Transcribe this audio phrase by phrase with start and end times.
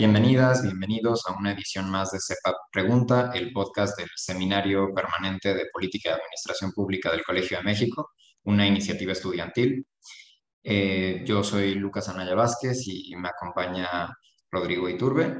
[0.00, 5.66] Bienvenidas, bienvenidos a una edición más de CEPA Pregunta, el podcast del Seminario Permanente de
[5.70, 8.08] Política y Administración Pública del Colegio de México,
[8.44, 9.86] una iniciativa estudiantil.
[10.62, 14.08] Eh, yo soy Lucas Anaya Vázquez y me acompaña
[14.50, 15.36] Rodrigo Iturbe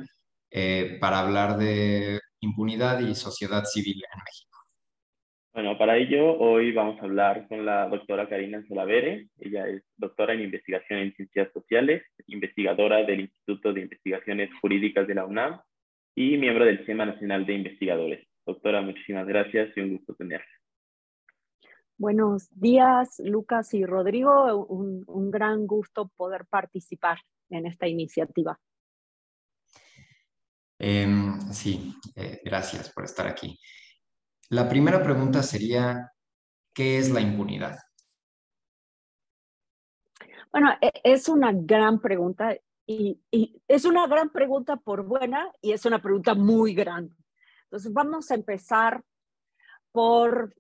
[0.51, 4.50] eh, para hablar de impunidad y sociedad civil en México.
[5.53, 9.29] Bueno, para ello hoy vamos a hablar con la doctora Karina Solavere.
[9.39, 15.15] Ella es doctora en investigación en ciencias sociales, investigadora del Instituto de Investigaciones Jurídicas de
[15.17, 15.61] la UNAM
[16.15, 18.29] y miembro del Sistema Nacional de Investigadores.
[18.47, 20.47] Doctora, muchísimas gracias y un gusto tenerla.
[21.99, 24.65] Buenos días, Lucas y Rodrigo.
[24.67, 27.19] Un, gran gusto poder participar
[27.51, 28.59] en esta iniciativa.
[30.79, 33.59] Em, sí, eh, gracias por estar aquí.
[34.53, 36.13] La primera pregunta sería,
[36.75, 37.79] ¿qué es la impunidad?
[40.51, 43.21] Bueno, e, es una gran pregunta y,
[43.69, 47.15] es una gran pregunta por buena y es una pregunta muy grande.
[47.65, 49.05] Entonces vamos a empezar
[49.93, 50.53] por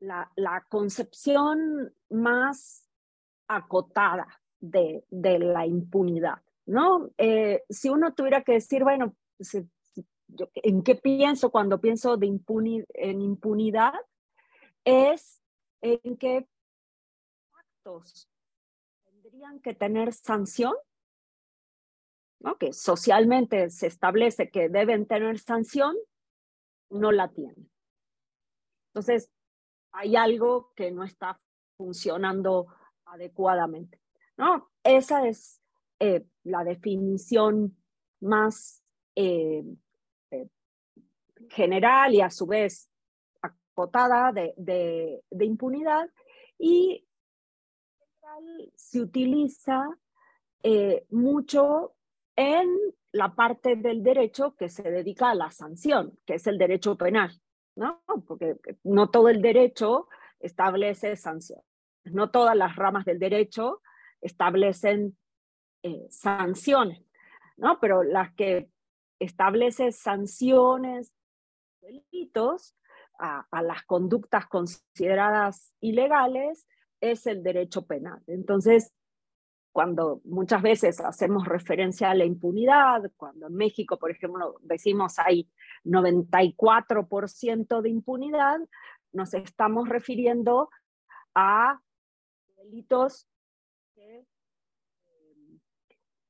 [0.00, 2.88] la, concepción más
[3.46, 4.26] acotada
[4.58, 7.10] de, la impunidad, ¿no?
[7.18, 9.14] Eh, si uno tuviera que decir, bueno,
[10.54, 13.94] en qué pienso cuando pienso de en impunidad
[14.84, 15.42] es
[15.80, 16.48] en qué
[17.52, 18.28] actos
[19.04, 20.74] tendrían que tener sanción,
[22.40, 22.56] ¿no?
[22.56, 25.96] que socialmente se establece que deben tener sanción,
[26.90, 27.70] no la tienen.
[28.88, 29.30] Entonces,
[29.92, 31.40] hay algo que no está
[31.76, 32.66] funcionando
[33.06, 34.00] adecuadamente.
[34.36, 34.70] ¿no?
[34.82, 35.60] Esa es
[36.00, 37.76] eh, la definición
[38.20, 38.82] más
[39.16, 39.64] eh,
[41.50, 42.90] general y a su vez
[43.42, 46.08] acotada de, impunidad
[46.58, 47.06] y
[48.74, 49.86] se utiliza
[50.62, 51.94] eh, mucho
[52.36, 52.68] en
[53.12, 57.40] la parte del derecho que se dedica a la sanción, que es el derecho penal,
[57.76, 58.02] ¿no?
[58.26, 60.08] Porque no todo el derecho
[60.40, 61.60] establece sanción.
[62.04, 63.80] No todas las ramas del derecho
[64.20, 65.16] establecen
[65.82, 67.02] eh, sanciones,
[67.56, 67.78] ¿no?
[67.80, 68.68] Pero las que
[69.20, 71.12] establecen sanciones
[71.84, 72.76] delitos,
[73.18, 76.66] a, las conductas consideradas ilegales,
[77.00, 78.22] es el derecho penal.
[78.26, 78.92] Entonces,
[79.72, 85.50] cuando muchas veces hacemos referencia a la impunidad, cuando en México, por ejemplo, decimos hay
[85.84, 88.60] 94% de impunidad,
[89.12, 90.70] nos estamos refiriendo
[91.34, 91.80] a
[92.56, 93.28] delitos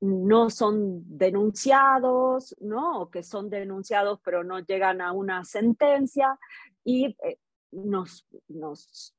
[0.01, 3.01] no son denunciados, ¿no?
[3.01, 6.37] O que son denunciados pero no llegan a una sentencia
[6.83, 7.39] y eh,
[7.71, 9.13] nos, nos,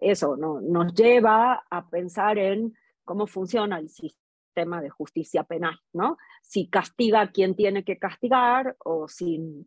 [0.00, 6.16] eso no, nos lleva a pensar en cómo funciona el sistema de justicia penal, ¿no?
[6.42, 9.66] Si castiga a quien tiene que castigar o si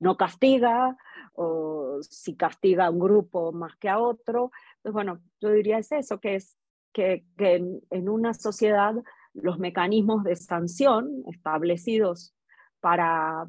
[0.00, 0.96] no castiga
[1.34, 4.50] o si castiga a un grupo más que a otro.
[4.82, 6.56] Pues bueno, yo diría es eso, que es
[6.92, 8.94] que, en una sociedad
[9.34, 12.34] los mecanismos de sanción establecidos
[12.80, 13.46] para,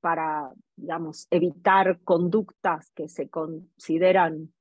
[0.00, 4.52] para digamos, evitar conductas que se consideran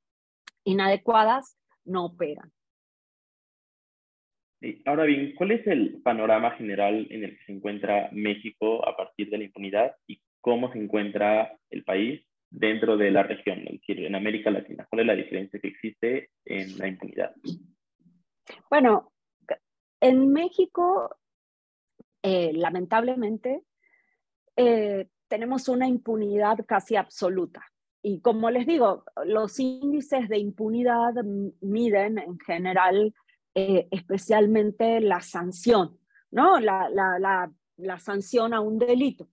[0.63, 2.51] inadecuadas no operan.
[4.85, 9.29] Ahora bien, ¿cuál es el panorama general en el que se encuentra México a partir
[9.29, 14.05] de la impunidad y cómo se encuentra el país dentro de la región, es decir,
[14.05, 14.87] en América Latina?
[14.89, 17.35] ¿Cuál es la diferencia que existe en la impunidad?
[18.69, 19.11] Bueno,
[19.99, 21.15] en México,
[22.21, 23.63] eh, lamentablemente,
[24.55, 27.63] eh, tenemos una impunidad casi absoluta.
[28.01, 31.13] Y como les digo, los índices de impunidad
[31.61, 33.13] miden en general
[33.55, 35.97] eh, especialmente la sanción,
[36.29, 36.59] ¿no?
[36.59, 39.29] La, la, sanción a un delito.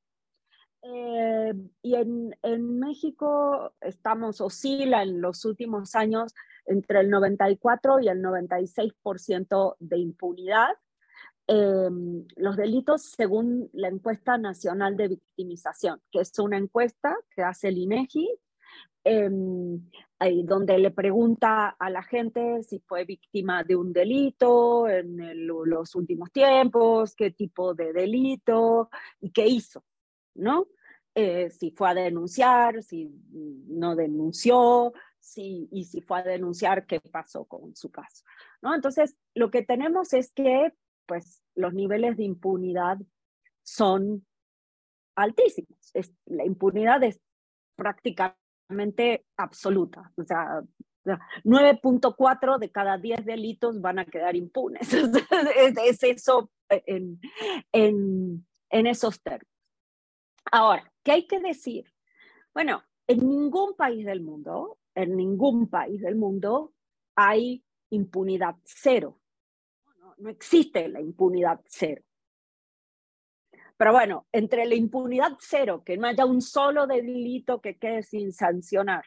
[0.85, 6.35] Y en, en, México estamos, oscila en los últimos años
[6.67, 10.71] entre el 94 y el 96% de impunidad.
[11.47, 17.69] Em, los delitos según la encuesta nacional de victimización, que es una encuesta que hace
[17.69, 18.29] el INEGI,
[19.05, 19.81] em,
[20.45, 26.31] donde le pregunta a la gente si fue víctima de un delito en los últimos
[26.31, 28.89] tiempos, qué tipo de delito
[29.21, 29.83] y qué hizo,
[30.35, 30.69] ¿no?
[31.15, 33.11] Eh, si fue a denunciar, si
[33.69, 34.93] no denunció,
[35.37, 38.25] y si fue a denunciar qué pasó con su caso.
[38.61, 38.75] ¿no?
[38.75, 40.73] Entonces, lo que tenemos es que
[41.07, 42.99] pues, los niveles de impunidad
[43.63, 44.27] son
[45.15, 45.93] altísimos.
[46.27, 47.21] la impunidad es
[47.77, 50.13] prácticamente absoluta.
[50.17, 50.63] O sea,
[51.05, 54.93] 9.4 de cada 10 delitos van a quedar impunes.
[55.77, 57.21] es, eso en,
[57.73, 59.52] en esos términos.
[60.51, 61.93] Ahora, ¿qué hay que decir?
[62.53, 66.73] Bueno, en ningún país del mundo, en ningún país del mundo
[67.15, 69.21] hay impunidad cero.
[70.19, 72.03] No, existe la impunidad cero.
[73.77, 78.33] Pero bueno, entre la impunidad cero, que no haya un solo delito que quede sin
[78.33, 79.05] sancionar,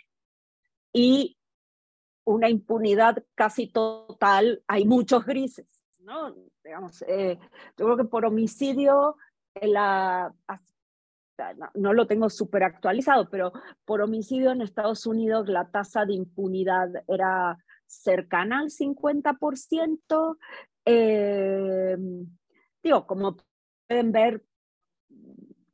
[0.92, 1.38] y
[2.26, 5.68] una impunidad casi total, hay muchos grises,
[6.00, 6.36] ¿no?
[6.64, 7.38] Digamos, eh,
[7.78, 9.16] yo creo que por homicidio,
[9.62, 10.34] la,
[11.76, 13.52] no, lo tengo súper actualizado, pero
[13.86, 20.38] por homicidio en Estados Unidos la tasa de impunidad era cercana al 50%.
[20.86, 21.98] Eh,
[22.84, 23.38] digo, como
[23.88, 24.44] pueden ver,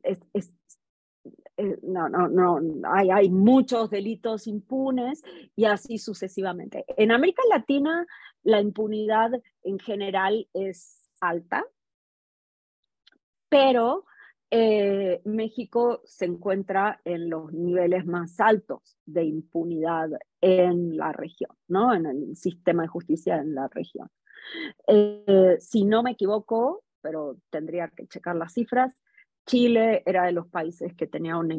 [0.03, 2.59] eh, no, no, no,
[2.91, 5.21] hay, hay muchos delitos impunes
[5.55, 6.85] y así sucesivamente.
[6.97, 8.05] En América Latina
[8.43, 9.31] la impunidad
[9.63, 11.63] en general es alta,
[13.49, 14.05] pero
[14.53, 20.09] eh, México se encuentra en los niveles más altos de impunidad
[20.41, 21.93] en la región, ¿no?
[21.93, 24.09] En el sistema de justicia en la región.
[24.87, 28.93] Eh, si no me equivoco, pero tendría que checar las cifras,
[29.45, 31.55] Chile era de los países que tenía una,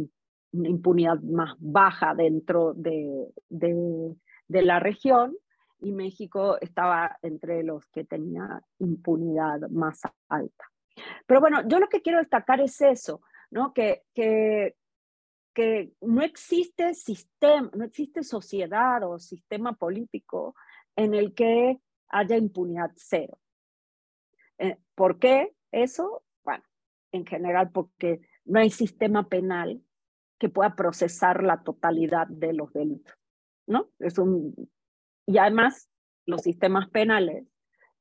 [0.53, 4.15] impunidad más baja dentro de, de,
[4.49, 5.35] la región
[5.81, 10.72] y México estaba entre los que tenía impunidad más alta.
[11.27, 13.73] Pero bueno, yo lo que quiero destacar es eso, ¿no?
[13.73, 14.77] Que, que,
[15.55, 20.55] que no existe sistema, no existe sociedad o sistema político
[20.97, 21.79] en el que
[22.09, 23.39] haya impunidad cero.
[24.59, 26.23] Eh, ¿Por qué eso?
[27.13, 29.83] en general porque no hay sistema penal
[30.39, 33.15] que pueda procesar la totalidad de los delitos,
[33.67, 33.91] ¿no?
[34.01, 34.71] Es un,
[35.27, 35.89] y además
[36.27, 37.47] los sistemas penales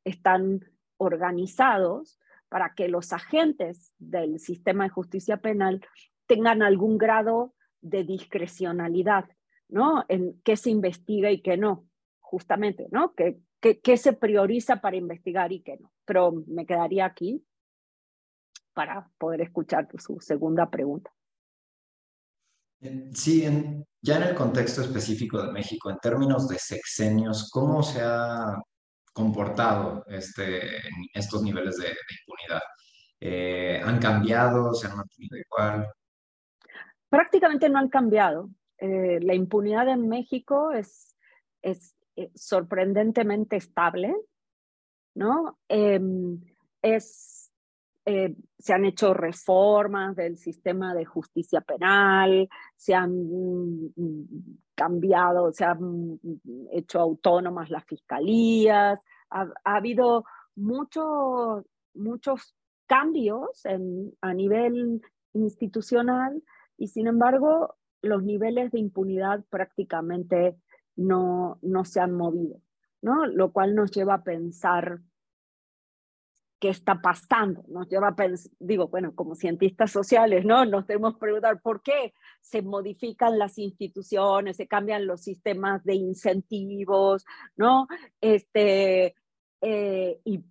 [0.03, 0.61] están
[0.97, 2.19] organizados
[2.51, 5.79] para que los agentes del sistema de justicia penal
[6.27, 9.23] tengan algún grado de discrecionalidad,
[9.69, 10.03] ¿no?
[10.09, 11.87] En qué se investiga y qué no,
[12.19, 13.13] justamente, ¿no?
[13.15, 15.93] ¿Qué, qué se prioriza para investigar y qué no?
[16.03, 17.41] Pero me quedaría aquí
[18.73, 21.09] para poder escuchar su segunda pregunta.
[23.13, 23.45] Sí,
[24.01, 28.61] ya en el contexto específico de México, en términos de sexenios, ¿cómo se ha
[29.13, 30.61] comportado este,
[31.13, 32.61] estos niveles de, impunidad?
[33.19, 34.73] Eh, ¿Han cambiado?
[34.73, 35.87] ¿Se han mantenido igual?
[37.09, 38.49] Prácticamente no han cambiado.
[38.77, 41.15] Eh, la impunidad en México es,
[41.61, 44.15] es eh, sorprendentemente estable,
[45.15, 45.59] ¿no?
[45.67, 46.41] Em,
[46.81, 47.40] es
[48.05, 53.11] eh, se han hecho reformas del sistema de justicia penal, se han
[53.95, 54.27] mm,
[54.73, 56.19] cambiado, se han
[56.71, 58.99] hecho autónomas las fiscalías,
[59.29, 60.25] ha, habido
[60.55, 61.63] muchos
[61.93, 62.55] muchos
[62.87, 63.63] cambios
[64.21, 65.01] a nivel
[65.33, 66.41] institucional
[66.77, 70.57] y sin embargo los niveles de impunidad prácticamente
[70.95, 72.59] no, no se han movido,
[73.01, 73.25] ¿no?
[73.27, 75.01] lo cual nos lleva a pensar
[76.61, 77.63] qué está pasando.
[77.67, 80.63] Nos lleva a pensar, digo, bueno, como cientistas sociales, ¿no?
[80.63, 85.95] Nos tenemos que preguntar por qué se modifican las instituciones, se cambian los sistemas de
[85.95, 87.25] incentivos,
[87.57, 87.87] ¿no?
[88.21, 89.15] Este,
[89.61, 90.43] eh, y,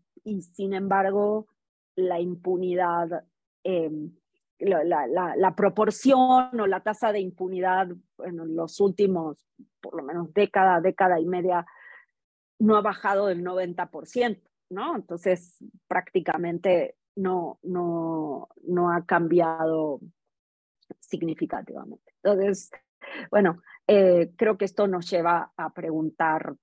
[0.43, 1.47] sin embargo,
[1.95, 3.25] la impunidad,
[3.63, 4.13] em,
[4.59, 7.89] la, la, la, proporción o la tasa de impunidad
[8.25, 9.47] en los últimos,
[9.81, 11.65] por lo menos década, década y media,
[12.59, 14.50] no ha bajado del 90%.
[14.71, 14.97] ¿No?
[14.97, 20.01] Entonces, prácticamente no, no, no ha cambiado
[21.01, 22.13] significativamente.
[22.23, 22.71] Entonces,
[23.31, 26.57] bueno, eh, creo que esto nos lleva a preguntar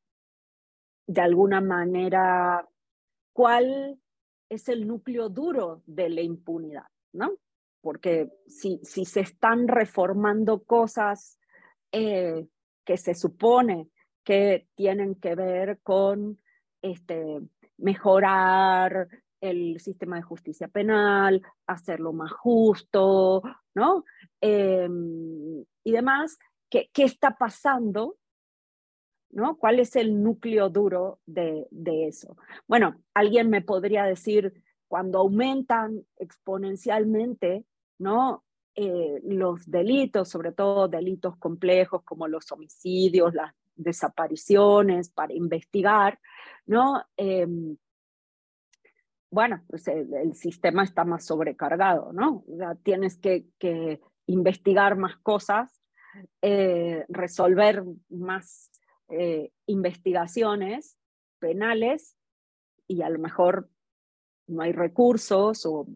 [1.07, 2.67] de alguna manera
[3.33, 3.99] cuál
[4.49, 7.33] es el núcleo duro de la impunidad, ¿no?
[7.81, 11.39] Porque si, si se están reformando cosas
[11.91, 12.47] eh,
[12.85, 13.89] que se supone
[14.23, 16.39] que tienen que ver con
[16.81, 17.41] este,
[17.77, 19.07] mejorar
[19.39, 23.43] el sistema de justicia penal, hacerlo más justo,
[23.75, 24.03] ¿no?
[24.41, 26.37] Em, y demás,
[26.69, 28.17] ¿qué, ¿qué, está pasando?
[29.29, 29.57] ¿no?
[29.57, 32.37] ¿Cuál es el núcleo duro de, de eso?
[32.67, 34.53] Bueno, alguien me podría decir,
[34.87, 37.65] cuando aumentan exponencialmente,
[37.99, 38.43] ¿no?
[38.75, 46.19] Eh, los delitos, sobre todo delitos complejos como los homicidios, las desapariciones, para investigar,
[46.65, 47.03] ¿no?
[47.15, 47.77] Em,
[49.29, 52.43] bueno, pues el, sistema está más sobrecargado, ¿no?
[52.83, 55.81] tienes que, investigar más cosas,
[56.41, 58.71] eh, resolver más
[59.09, 60.97] eh, investigaciones
[61.39, 62.17] penales
[62.87, 63.69] y a lo mejor
[64.47, 65.87] no hay recursos o,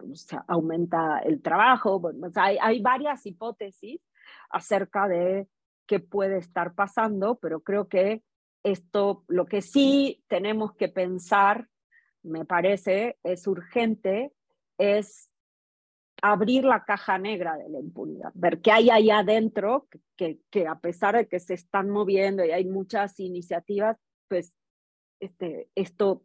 [0.48, 2.02] aumenta el trabajo.
[2.36, 4.02] hay, hay varias hipótesis
[4.50, 5.48] acerca de
[5.92, 8.24] qué puede estar pasando, pero creo que
[8.64, 11.68] esto, lo que sí tenemos que pensar,
[12.24, 14.32] me parece, es urgente,
[14.78, 15.30] es
[16.22, 21.18] abrir la caja negra de la impunidad, ver qué hay allá adentro, que, a pesar
[21.18, 23.98] de que se están moviendo y hay muchas iniciativas,
[24.30, 24.54] pues
[25.20, 26.24] este, esto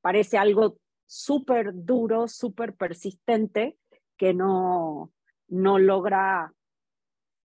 [0.00, 3.76] parece algo súper duro, súper persistente,
[4.16, 5.12] que no,
[5.48, 6.54] no logra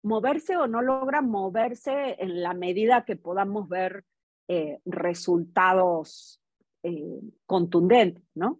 [0.03, 4.03] moverse o no logra moverse en la medida que podamos ver
[4.47, 6.41] eh, resultados
[6.83, 8.59] eh, contundentes, ¿no?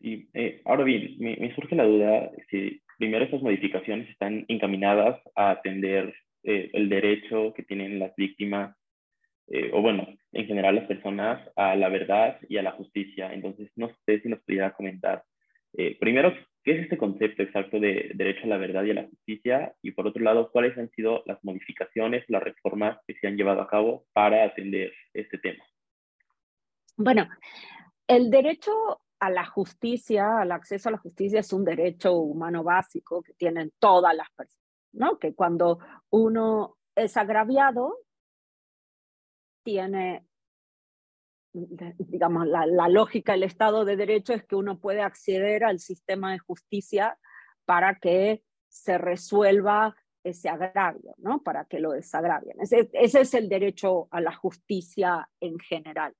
[0.00, 5.50] Sí, eh, ahora bien, me, surge la duda si primero estas modificaciones están encaminadas a
[5.50, 8.76] atender el derecho que tienen las víctimas,
[9.72, 13.32] o bueno, en general las personas, a la verdad y a la justicia.
[13.32, 15.22] Entonces, no sé si nos pudiera comentar
[16.00, 16.32] primero
[16.64, 19.74] ¿Qué es este concepto exacto de derecho a la verdad y a la justicia?
[19.82, 23.62] Y por otro lado, ¿cuáles han sido las modificaciones, las reformas que se han llevado
[23.62, 25.64] a cabo para atender este tema?
[26.96, 27.28] Bueno,
[28.06, 28.70] el derecho
[29.18, 33.72] a la justicia, al acceso a la justicia es un derecho humano básico que tienen
[33.80, 35.18] todas las personas, ¿no?
[35.18, 37.96] Que cuando uno es agraviado,
[39.64, 40.26] tiene
[41.52, 46.38] digamos, la, lógica del Estado de Derecho es que uno puede acceder al sistema de
[46.38, 47.18] justicia
[47.64, 49.94] para que se resuelva
[50.24, 51.42] ese agravio, ¿no?
[51.42, 52.56] Para que lo desagravien.
[52.60, 56.14] Ese, es el derecho a la justicia en general.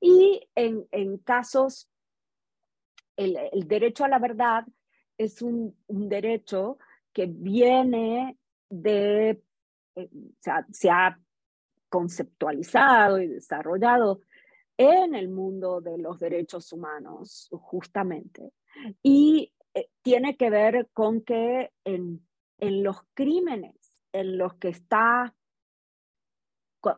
[0.00, 1.88] Y en, casos,
[3.16, 3.36] el,
[3.66, 4.66] derecho a la verdad
[5.16, 6.78] es un, derecho
[7.12, 8.36] que viene
[8.68, 9.42] de,
[9.94, 10.10] eh,
[10.70, 11.18] se ha
[11.88, 14.20] conceptualizado y desarrollado
[14.76, 18.52] en el mundo de los derechos humanos, justamente.
[19.02, 22.26] Y eh, tiene que ver con que en,
[22.58, 25.34] en los crímenes en los que está,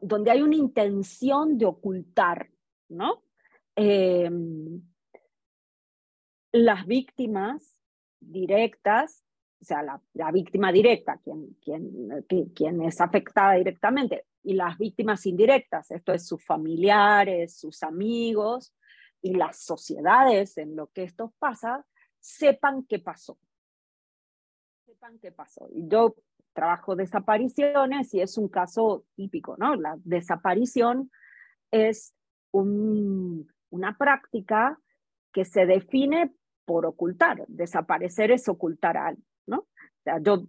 [0.03, 2.51] donde hay una intención de ocultar,
[2.89, 3.23] ¿no?
[3.75, 4.83] Em,
[6.53, 7.81] las víctimas
[8.21, 9.25] directas,
[9.67, 12.23] sea, la, víctima directa, quien, quien,
[12.55, 18.73] quien es afectada directamente, y las víctimas indirectas, esto es sus familiares, sus amigos
[19.21, 21.85] y las sociedades en lo que esto pasa,
[22.21, 23.39] sepan qué pasó.
[24.85, 25.69] Sepan qué pasó.
[25.73, 26.15] Yo
[26.53, 29.75] trabajo desapariciones y es un caso típico, ¿no?
[29.75, 31.11] La desaparición
[31.73, 32.15] es
[32.53, 34.79] una práctica
[35.33, 36.33] que se define
[36.65, 37.45] por ocultar.
[37.49, 39.26] Desaparecer es ocultar a alguien, ¿no?
[39.26, 39.26] O
[40.07, 40.47] sea, yo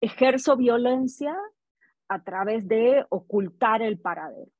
[0.00, 1.36] ejerzo violencia
[2.08, 4.50] a través de ocultar el paradero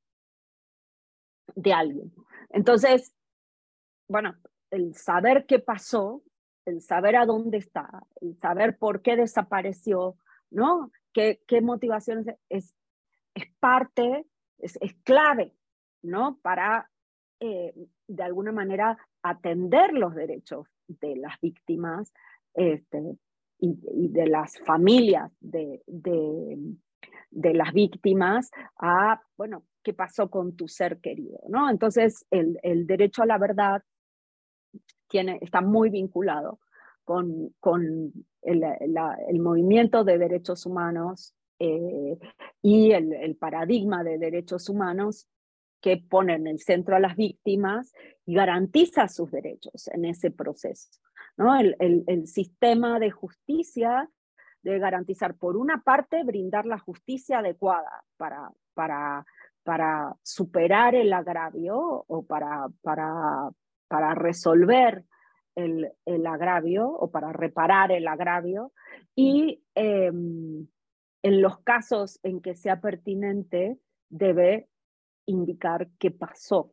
[1.55, 2.13] de alguien.
[2.51, 3.15] Entonces,
[4.09, 4.35] bueno,
[4.71, 6.23] el saber qué pasó,
[6.65, 10.17] el saber a dónde está, el saber por qué desapareció,
[10.51, 10.91] ¿no?
[11.13, 12.75] ¿Qué, motivaciones es,
[13.35, 14.27] es parte,
[14.59, 15.55] es, es clave,
[16.03, 16.39] ¿no?
[16.43, 16.91] Para,
[17.41, 17.75] eh,
[18.09, 22.13] de alguna manera, atender los derechos de las víctimas
[22.55, 23.19] este,
[23.59, 26.59] y, y, de las familias de, de,
[27.31, 31.41] de las víctimas a, bueno, ¿qué pasó con tu ser querido?
[31.49, 31.71] ¿no?
[31.71, 33.83] Entonces, el, el derecho a la verdad
[35.09, 36.59] tiene, está muy vinculado
[37.05, 42.19] con, con el, el, movimiento de derechos humanos eh,
[42.63, 45.29] y el, el, paradigma de derechos humanos
[45.81, 47.93] que pone en el centro a las víctimas
[48.25, 50.89] y garantiza sus derechos en ese proceso.
[51.37, 51.57] ¿No?
[51.57, 54.09] El, el sistema de justicia
[54.65, 59.25] de garantizar, por una parte, brindar la justicia adecuada para, para,
[59.63, 63.51] para superar el agravio o para, para,
[63.89, 65.05] para resolver
[65.55, 68.73] el, el, agravio o para reparar el agravio
[69.15, 70.67] y em,
[71.23, 74.69] en los casos en que sea pertinente debe
[75.27, 76.73] indicar qué pasó,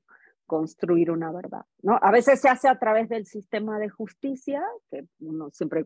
[0.51, 1.63] construir una verdad.
[1.81, 1.97] ¿no?
[2.01, 5.85] A veces se hace a través del sistema de justicia, que uno siempre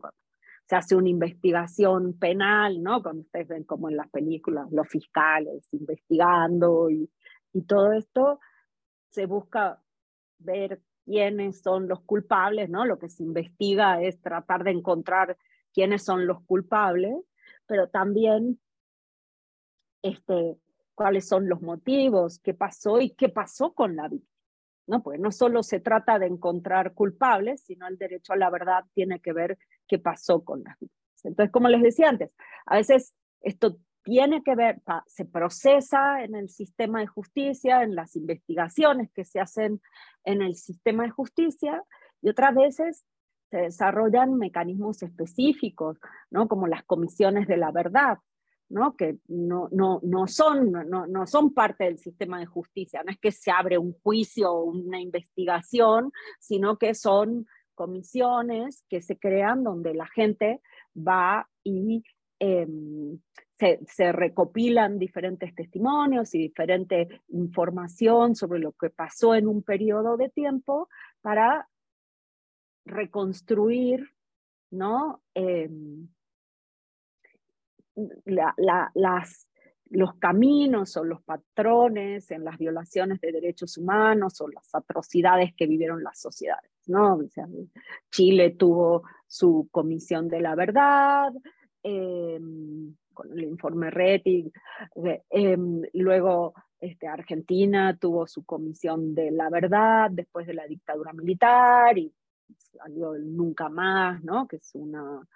[0.64, 3.00] se hace una investigación penal, ¿no?
[3.00, 7.08] Cuando ustedes ven como en las películas, los fiscales investigando y,
[7.52, 8.40] y todo esto,
[9.10, 9.80] se busca
[10.38, 12.84] ver quiénes son los culpables, ¿no?
[12.84, 15.38] Lo que se investiga es tratar de encontrar
[15.72, 17.14] quiénes son los culpables,
[17.66, 18.58] pero también
[20.02, 20.58] este,
[20.96, 24.35] cuáles son los motivos, qué pasó y qué pasó con la víctima.
[24.86, 25.02] ¿No?
[25.02, 29.20] Porque no solo se trata de encontrar culpables, sino el derecho a la verdad tiene
[29.20, 31.24] que ver qué pasó con las víctimas.
[31.24, 32.30] Entonces, como les decía antes,
[32.66, 38.14] a veces esto tiene que ver, se procesa en el sistema de justicia, en las
[38.14, 39.80] investigaciones que se hacen
[40.24, 41.82] en el sistema de justicia,
[42.22, 43.04] y otras veces
[43.50, 45.98] se desarrollan mecanismos específicos,
[46.30, 46.46] ¿no?
[46.46, 48.18] como las comisiones de la verdad,
[48.68, 48.96] ¿no?
[48.96, 53.18] que no, no, no, son, no, no son parte del sistema de justicia, no es
[53.18, 59.62] que se abre un juicio o una investigación, sino que son comisiones que se crean
[59.62, 60.60] donde la gente
[60.96, 62.02] va y
[62.38, 63.18] em,
[63.58, 70.16] se, se, recopilan diferentes testimonios y diferente información sobre lo que pasó en un periodo
[70.16, 70.88] de tiempo
[71.22, 71.68] para
[72.84, 74.16] reconstruir
[74.70, 75.22] ¿no?
[78.24, 79.48] Las,
[79.90, 85.66] los caminos o los patrones en las violaciones de derechos humanos o las atrocidades que
[85.66, 86.70] vivieron las sociedades.
[86.86, 87.18] ¿no?
[88.10, 91.32] Chile tuvo su comisión de la verdad,
[91.82, 94.52] em, con el informe RETI,
[95.30, 101.96] em, luego este, Argentina tuvo su comisión de la verdad después de la dictadura militar
[101.96, 102.12] y
[102.58, 104.46] salió el Nunca Más, ¿no?
[104.46, 105.26] que es una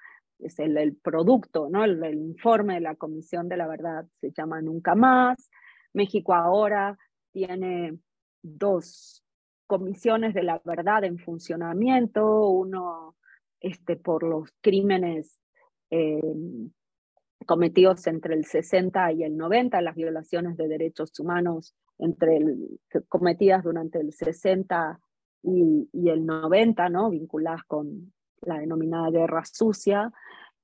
[0.42, 1.84] es el, producto, ¿no?
[1.84, 5.50] El, informe de la Comisión de la Verdad se llama Nunca Más.
[5.92, 6.98] México ahora
[7.32, 7.98] tiene
[8.42, 9.24] dos
[9.66, 13.16] comisiones de la verdad en funcionamiento, uno
[13.60, 15.38] este, por los crímenes
[15.90, 16.20] eh,
[17.46, 23.62] cometidos entre el 60 y el 90, las violaciones de derechos humanos entre el, cometidas
[23.62, 25.00] durante el 60
[25.42, 27.10] y, y, el 90, ¿no?
[27.10, 30.12] vinculadas con la denominada guerra sucia,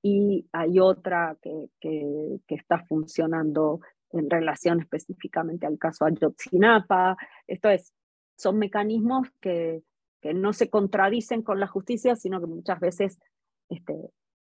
[0.02, 3.80] y hay otra que, que, está funcionando
[4.12, 7.16] en relación específicamente al caso Ayotzinapa.
[7.46, 7.92] Esto es,
[8.36, 9.82] son mecanismos que,
[10.20, 13.18] que no se contradicen con la justicia, sino que muchas veces
[13.68, 13.94] este,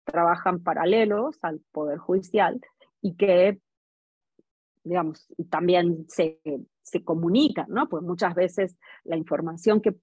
[0.05, 2.61] trabajan paralelos al Poder Judicial
[3.01, 3.59] y que,
[4.83, 6.39] digamos, también se,
[6.81, 7.89] se comunican, ¿no?
[7.89, 9.97] Pues muchas veces la información que,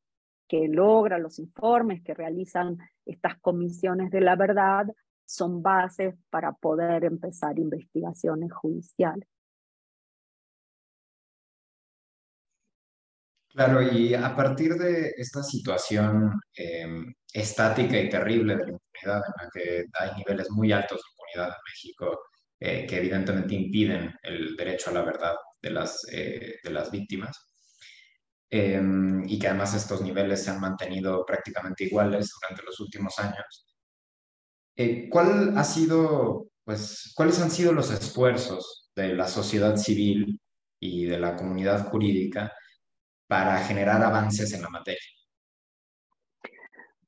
[0.49, 4.87] que logra, los informes que realizan estas comisiones de la verdad,
[5.25, 9.29] son bases para poder empezar investigaciones judiciales.
[13.49, 19.45] Claro, y a partir de esta situación em, estática y terrible de la impunidad, en
[19.45, 22.21] la que hay niveles muy altos de impunidad en México,
[22.61, 27.56] eh, que evidentemente impiden el derecho a la verdad de las, eh, de las víctimas,
[28.51, 33.67] em, y que además estos niveles se han mantenido prácticamente iguales durante los últimos años,
[34.77, 40.41] eh, ¿cuál ha sido, pues, ¿cuáles han sido los esfuerzos de la sociedad civil
[40.81, 42.53] y de la comunidad jurídica
[43.27, 45.01] para generar avances en la materia?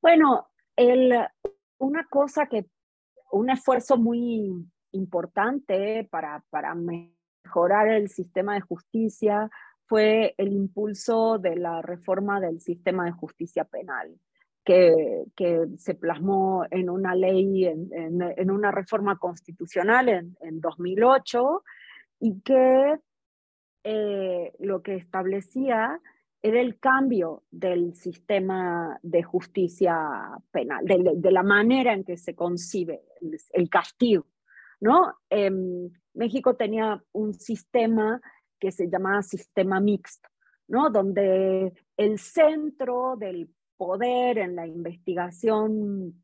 [0.00, 1.12] Bueno, el,
[1.78, 2.66] una cosa que,
[3.30, 9.50] un esfuerzo muy importante para, para mejorar el sistema de justicia
[9.88, 14.14] fue el impulso de la reforma del sistema de justicia penal
[14.64, 21.64] que, se plasmó en una ley, en, una reforma constitucional en, 2008
[22.20, 22.98] y que
[23.84, 25.98] eh, lo que establecía
[26.42, 29.96] era el cambio del sistema de justicia
[30.50, 33.00] penal, de, la manera en que se concibe
[33.52, 34.26] el, castigo.
[34.80, 35.14] ¿no?
[35.30, 38.20] Em, México tenía un sistema
[38.58, 40.28] que se llamaba sistema mixto,
[40.68, 40.90] ¿no?
[40.90, 46.22] donde el centro del poder en la investigación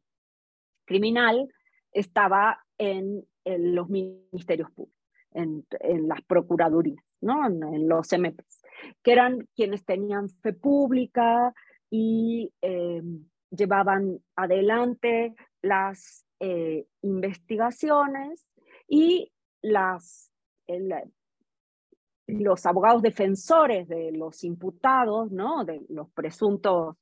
[0.84, 1.48] criminal
[1.92, 5.00] estaba en, los ministerios públicos,
[5.32, 5.64] en,
[6.08, 7.46] las procuradurías, ¿no?
[7.46, 8.62] en, los MPs,
[9.02, 11.52] que eran quienes tenían fe pública
[11.90, 13.02] y eh,
[13.50, 18.46] llevaban adelante las eh, investigaciones
[18.88, 20.30] y las,
[22.26, 25.64] los abogados defensores de los imputados, ¿no?
[25.64, 26.96] de los presuntos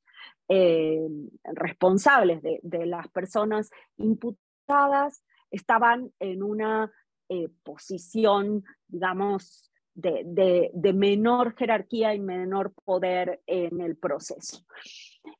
[0.48, 1.08] eh,
[1.44, 6.90] responsables de, las personas imputadas estaban en una
[7.28, 14.64] eh, posición, digamos, de, menor jerarquía y menor poder en el proceso.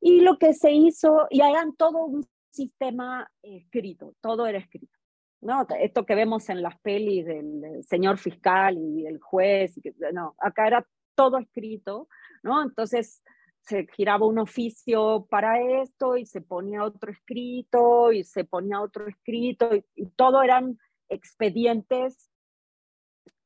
[0.01, 5.02] Y lo que se hizo, y hagan todo un sistema escrito, todo era escrito.
[5.43, 5.67] ¿No?
[5.81, 9.75] Esto que vemos en las pelis del señor fiscal y el juez,
[10.13, 12.09] no, acá era todo escrito,
[12.43, 12.63] ¿no?
[12.63, 13.23] Entonces,
[13.61, 19.07] se giraba un oficio para esto y se ponía otro escrito y se ponía otro
[19.07, 20.79] escrito y, todo eran
[21.09, 22.31] expedientes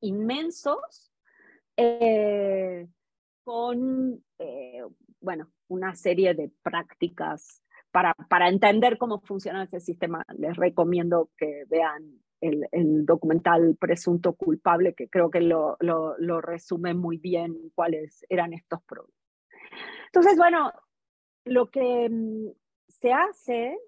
[0.01, 1.13] inmensos
[1.77, 2.87] eh,
[3.45, 4.83] con, eh,
[5.21, 7.63] bueno, una serie de prácticas
[7.97, 10.23] para, para, entender cómo funciona ese sistema.
[10.37, 17.17] Les recomiendo que vean el, documental Presunto Culpable, que creo que lo, lo, resume muy
[17.17, 19.19] bien cuáles eran estos problemas.
[20.09, 20.73] Entonces, bueno,
[21.47, 22.49] lo que mm,
[22.87, 23.79] se hace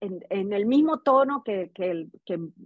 [0.00, 2.08] en, el mismo tono que, que,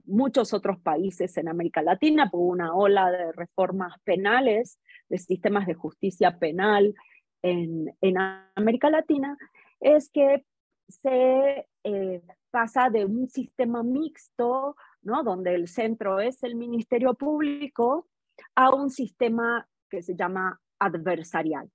[0.06, 4.80] muchos otros países en América Latina, hubo una ola de reformas penales,
[5.10, 6.94] de sistemas de justicia penal
[7.42, 8.16] en, en
[8.54, 9.36] América Latina,
[9.78, 10.42] es que
[10.88, 15.22] se eh, pasa de un sistema mixto, ¿no?
[15.22, 18.08] donde el centro es el Ministerio Público,
[18.54, 21.70] a un sistema que se llama adversarial.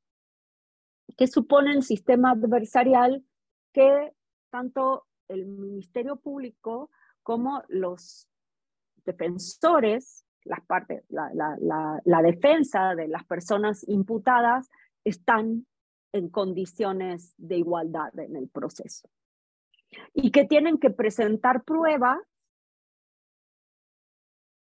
[1.17, 3.23] que supone el sistema adversarial?
[3.73, 4.13] Que
[4.49, 6.89] tanto el Ministerio Público
[7.23, 8.27] como los
[9.05, 14.69] defensores, las partes, la defensa de las personas imputadas
[15.03, 15.65] están
[16.13, 19.09] en condiciones de igualdad en el proceso.
[20.13, 22.19] Y que tienen que presentar pruebas,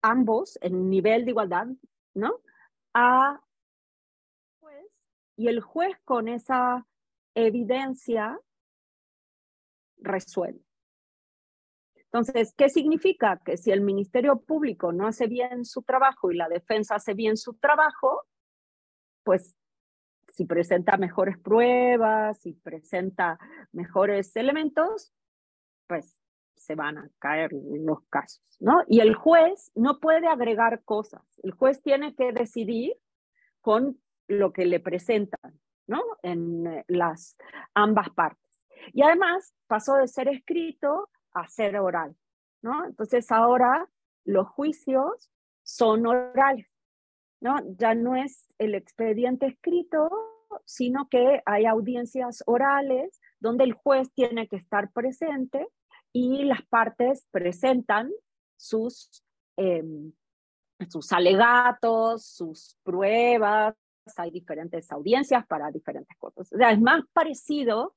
[0.03, 1.67] ambos en nivel de igualdad,
[2.15, 2.41] ¿no?
[2.95, 3.41] A
[5.37, 6.87] y el juez con esa
[7.35, 8.41] evidencia
[9.99, 10.65] resuelve.
[11.95, 13.41] Entonces, ¿qué significa?
[13.45, 17.37] Que si el Ministerio Público no hace bien su trabajo y la defensa hace bien
[17.37, 18.23] su trabajo,
[19.23, 19.55] pues
[20.37, 23.39] si presenta mejores pruebas, si presenta
[23.73, 25.15] mejores elementos,
[25.87, 26.19] pues
[26.55, 28.83] se van a caer los casos, ¿no?
[28.87, 31.23] Y el juez no puede agregar cosas.
[31.43, 32.93] El juez tiene que decidir
[33.63, 36.03] con lo que le presentan, ¿no?
[36.23, 37.39] En eh, las
[37.73, 38.61] ambas partes.
[38.93, 42.15] Y además pasó de ser escrito a ser oral,
[42.61, 42.85] ¿no?
[42.85, 43.89] Entonces ahora
[44.25, 45.31] los juicios
[45.63, 46.69] son orales.
[47.41, 47.57] ¿No?
[47.77, 50.11] Ya no es el expediente escrito,
[50.65, 55.67] sino que hay audiencias orales donde el juez tiene que estar presente
[56.13, 58.11] y las partes presentan
[58.57, 59.23] sus,
[59.57, 60.13] em,
[60.89, 63.75] sus alegatos, sus pruebas,
[64.17, 66.49] hay diferentes audiencias para diferentes cosas.
[66.53, 67.97] es más parecido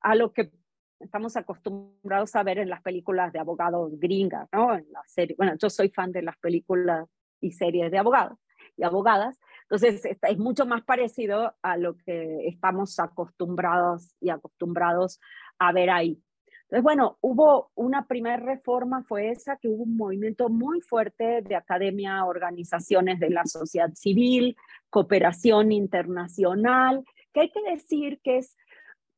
[0.00, 0.50] a lo que
[0.98, 4.74] estamos acostumbrados a ver en las películas de abogados gringas, ¿no?
[4.74, 5.36] En la serie.
[5.36, 7.08] Bueno, yo soy fan de las películas
[7.40, 8.38] y series de abogados
[8.84, 9.38] abogadas.
[9.62, 15.20] Entonces, es mucho más parecido a lo que estamos acostumbrados y acostumbrados
[15.58, 16.22] a ver ahí.
[16.70, 21.56] Entonces, bueno, hubo una primera reforma, fue esa, que hubo un movimiento muy fuerte de
[21.56, 24.56] academia, organizaciones de la sociedad civil,
[24.88, 28.56] cooperación internacional, que hay que decir que es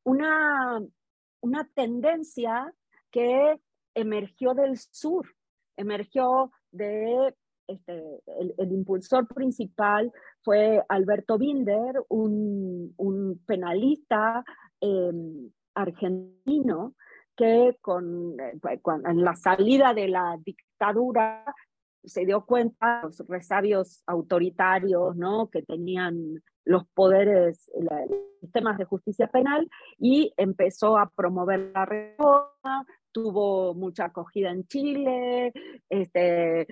[0.02, 0.82] una,
[1.42, 2.72] una tendencia
[3.10, 3.60] que
[3.94, 5.26] emergió del sur,
[5.76, 7.34] emergió de
[7.72, 8.22] este,
[8.58, 12.94] el, impulsor principal fue Alberto Binder, un,
[13.46, 14.44] penalista
[14.80, 16.94] em, argentino
[17.36, 21.44] que eh, en la salida de la dictadura
[22.04, 25.48] se dio cuenta de los resabios autoritarios ¿no?
[25.48, 32.86] que tenían los poderes, los sistemas de justicia penal y empezó a promover la reforma,
[33.12, 35.52] tuvo mucha acogida en Chile,
[35.88, 36.66] este,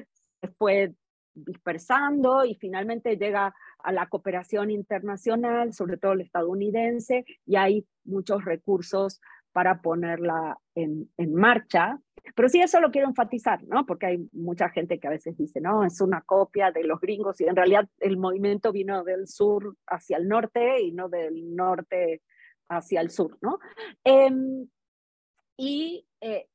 [0.58, 0.94] fue
[1.34, 8.44] dispersando y finalmente llega a la cooperación internacional, sobre todo el estadounidense, y hay muchos
[8.44, 9.20] recursos
[9.52, 11.98] para ponerla en, en, marcha.
[12.34, 13.84] Pero sí, eso lo quiero enfatizar, ¿no?
[13.86, 17.40] Porque hay mucha gente que a veces dice, no, es una copia de los gringos
[17.40, 22.22] y en realidad el movimiento vino del sur hacia el norte y no del norte
[22.68, 23.58] hacia el sur, ¿no?
[24.04, 24.68] Em,
[25.56, 26.46] y eh,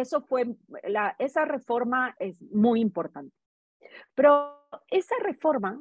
[0.00, 0.56] eso fue,
[1.18, 3.34] esa reforma es muy importante.
[4.14, 5.80] Pero esa reforma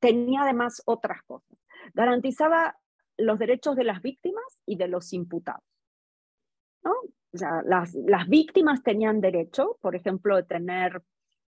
[0.00, 1.56] tenía además otras cosas.
[1.94, 2.76] Garantizaba
[3.16, 5.64] los derechos de las víctimas y de los imputados.
[6.84, 6.92] ¿no?
[7.32, 11.02] las, las víctimas tenían derecho, por ejemplo, de tener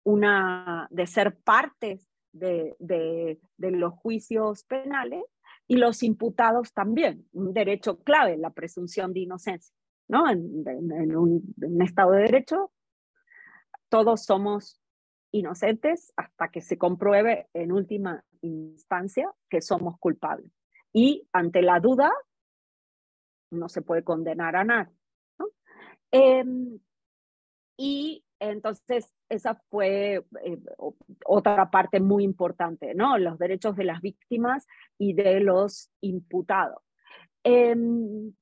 [0.04, 5.24] una, de ser partes de, de los juicios penales
[5.66, 9.75] y los imputados también, un derecho clave, la presunción de inocencia.
[10.08, 10.28] ¿No?
[10.28, 12.72] En, un, Estado de Derecho,
[13.88, 14.80] todos somos
[15.32, 20.50] inocentes hasta que se compruebe en última instancia que somos culpables.
[20.92, 22.12] Y ante la duda,
[23.50, 24.94] no se puede condenar a nadie.
[26.10, 26.78] Em,
[27.76, 30.58] y entonces esa fue eh,
[31.26, 33.18] otra parte muy importante, ¿no?
[33.18, 34.66] Los derechos de las víctimas
[34.98, 36.82] y de los imputados.
[37.42, 38.32] Em,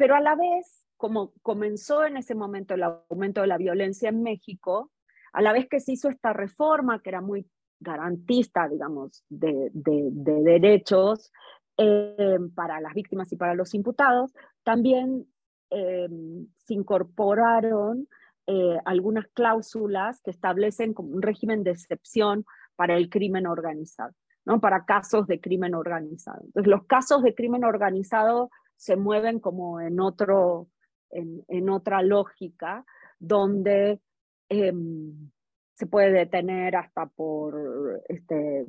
[0.00, 4.22] pero a la vez, como comenzó en ese momento el aumento de la violencia en
[4.22, 4.90] México,
[5.34, 7.46] a la vez que se hizo esta reforma, que era muy
[7.80, 11.30] garantista, digamos, de, derechos
[11.76, 14.32] eh, para las víctimas y para los imputados,
[14.62, 15.26] también
[15.68, 16.08] eh,
[16.56, 18.08] se incorporaron
[18.46, 24.14] eh, algunas cláusulas que establecen como un régimen de excepción para el crimen organizado,
[24.46, 24.62] ¿no?
[24.62, 26.40] para casos de crimen organizado.
[26.42, 28.48] Entonces, los casos de crimen organizado
[28.80, 30.68] se mueven como en, otro,
[31.10, 32.86] en, otra lógica,
[33.18, 34.00] donde
[34.48, 35.30] em,
[35.74, 38.64] se puede detener hasta por este,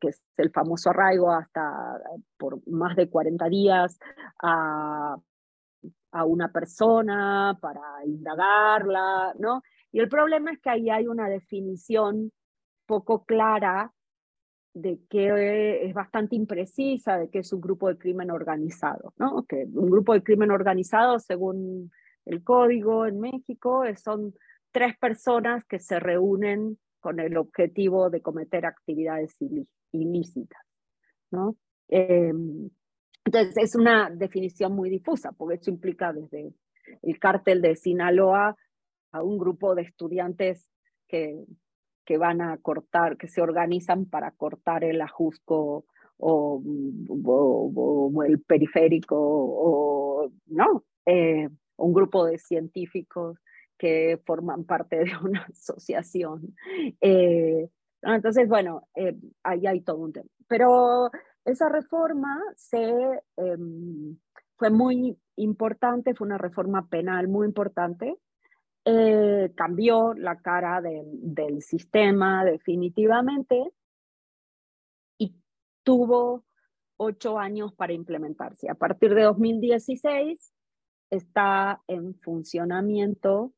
[0.00, 2.00] que es el famoso arraigo, hasta
[2.38, 3.98] por más de 40 días
[4.42, 5.18] a,
[6.12, 9.62] a una persona para indagarla, ¿no?
[9.92, 12.32] Y el problema es que ahí hay una definición
[12.86, 13.92] poco clara
[14.74, 19.44] de que es bastante imprecisa de que es un grupo de crimen organizado, ¿no?
[19.48, 21.92] Que un grupo de crimen organizado, según
[22.26, 24.34] el código en México, son
[24.72, 29.36] tres personas que se reúnen con el objetivo de cometer actividades
[29.92, 30.62] ilícitas,
[31.30, 31.56] ¿no?
[31.88, 32.68] Em,
[33.24, 36.52] entonces es una definición muy difusa, porque eso implica desde
[37.02, 38.56] el cártel de Sinaloa
[39.12, 40.68] a un grupo de estudiantes
[41.06, 41.44] que,
[42.04, 45.86] que van a cortar, que se organizan para cortar el ajusco
[46.18, 46.62] o,
[47.24, 53.38] o, el periférico, o no, eh, un grupo de científicos
[53.76, 56.54] que forman parte de una asociación.
[57.00, 57.68] Eh,
[58.02, 60.28] entonces, bueno, eh, ahí hay todo un tema.
[60.46, 61.10] Pero
[61.44, 62.92] esa reforma se,
[63.36, 64.16] em,
[64.56, 68.16] fue muy importante, fue una reforma penal muy importante,
[68.84, 73.72] eh, cambió la cara del sistema definitivamente
[75.18, 75.34] y
[75.82, 76.44] tuvo
[76.96, 78.70] ocho años para implementarse.
[78.70, 80.52] A partir de 2016
[81.10, 83.52] está en funcionamiento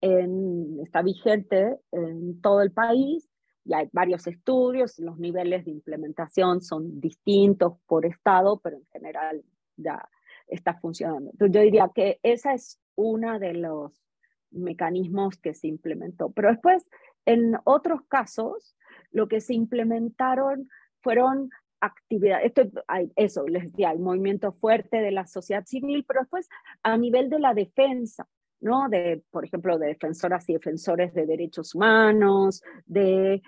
[0.00, 3.28] está vigente en todo el país
[3.64, 9.44] y hay varios estudios, los niveles de implementación son distintos por estado, pero en general
[9.76, 10.08] ya
[10.46, 11.32] está funcionando.
[11.38, 13.92] Yo diría que esa es una de los
[14.50, 16.30] mecanismos que se implementó.
[16.30, 16.86] Pero después,
[17.26, 18.76] en otros casos,
[19.10, 20.68] lo que se implementaron
[21.02, 26.20] fueron actividades, esto, hay, eso, les decía, el movimiento fuerte de la sociedad civil, pero
[26.20, 26.48] después
[26.82, 28.26] a nivel de la defensa,
[28.60, 28.88] ¿no?
[28.88, 33.42] De, por ejemplo, de defensoras y defensores de derechos humanos, de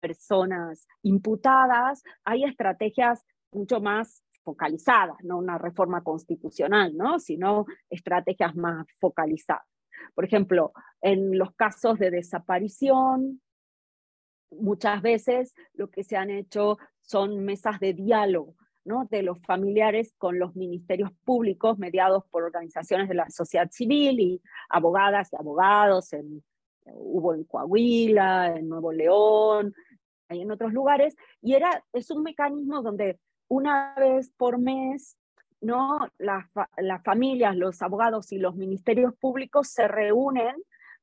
[0.00, 7.18] personas imputadas, hay estrategias mucho más focalizadas, no una reforma constitucional, ¿no?
[7.18, 9.66] sino estrategias más focalizadas.
[10.14, 13.40] Por ejemplo, en los casos de desaparición,
[14.50, 20.38] muchas veces lo que se han hecho son mesas de diálogo de los familiares con
[20.38, 26.44] los ministerios públicos mediados por organizaciones de la sociedad civil y abogadas y abogados, en,
[26.84, 29.74] hubo en Coahuila, en Nuevo León,
[30.28, 35.16] y en otros lugares, y era, es un mecanismo donde una vez por mes
[35.64, 36.08] ¿no?
[36.18, 36.46] Las,
[36.76, 40.54] las, familias, los abogados y los ministerios públicos se reúnen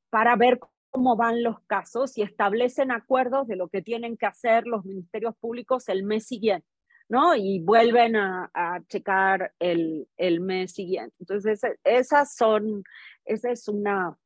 [0.10, 4.68] para ver cómo van los casos y establecen acuerdos de lo que tienen que hacer
[4.68, 6.68] los ministerios públicos el mes siguiente.
[7.10, 7.36] ¿no?
[7.36, 8.50] Y vuelven a,
[8.88, 11.14] checar el, el, mes siguiente.
[11.20, 12.86] Entonces, esas son,
[13.26, 14.18] esa es una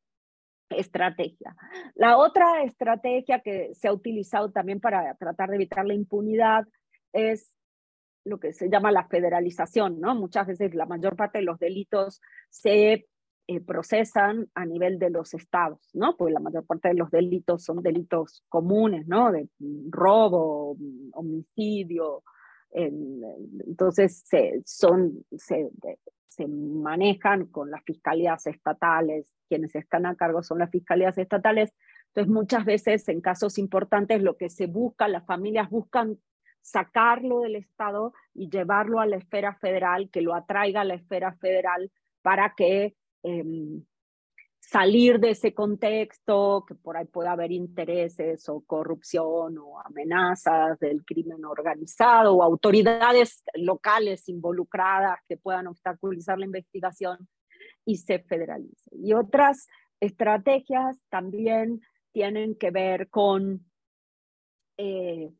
[0.70, 1.56] estrategia.
[1.96, 6.64] La otra estrategia que se ha utilizado también para tratar de evitar la impunidad
[7.12, 7.55] es
[8.26, 10.14] lo que se llama la federalización, ¿no?
[10.14, 13.06] Muchas veces la mayor parte de los delitos se
[13.46, 16.16] eh, procesan a nivel de los estados, ¿no?
[16.16, 19.30] Pues la mayor parte de los delitos son delitos comunes, ¿no?
[19.30, 19.48] De
[19.90, 20.76] robo,
[21.12, 22.22] homicidio,
[22.72, 25.70] entonces se, son, se,
[26.28, 31.72] se manejan con las fiscalías estatales, quienes están a cargo son las fiscalías estatales,
[32.08, 36.18] entonces muchas veces en casos importantes lo que se busca, las familias buscan
[36.66, 41.32] sacarlo del Estado y llevarlo a la esfera federal, que lo atraiga a la esfera
[41.36, 43.84] federal para que em,
[44.58, 51.04] salir de ese contexto, que por ahí pueda haber intereses o corrupción o amenazas del
[51.04, 57.28] crimen organizado o autoridades locales involucradas que puedan obstaculizar la investigación
[57.84, 58.90] y se federalice.
[58.90, 59.68] Y otras
[60.00, 63.64] estrategias también tienen que ver con
[64.78, 65.30] eh,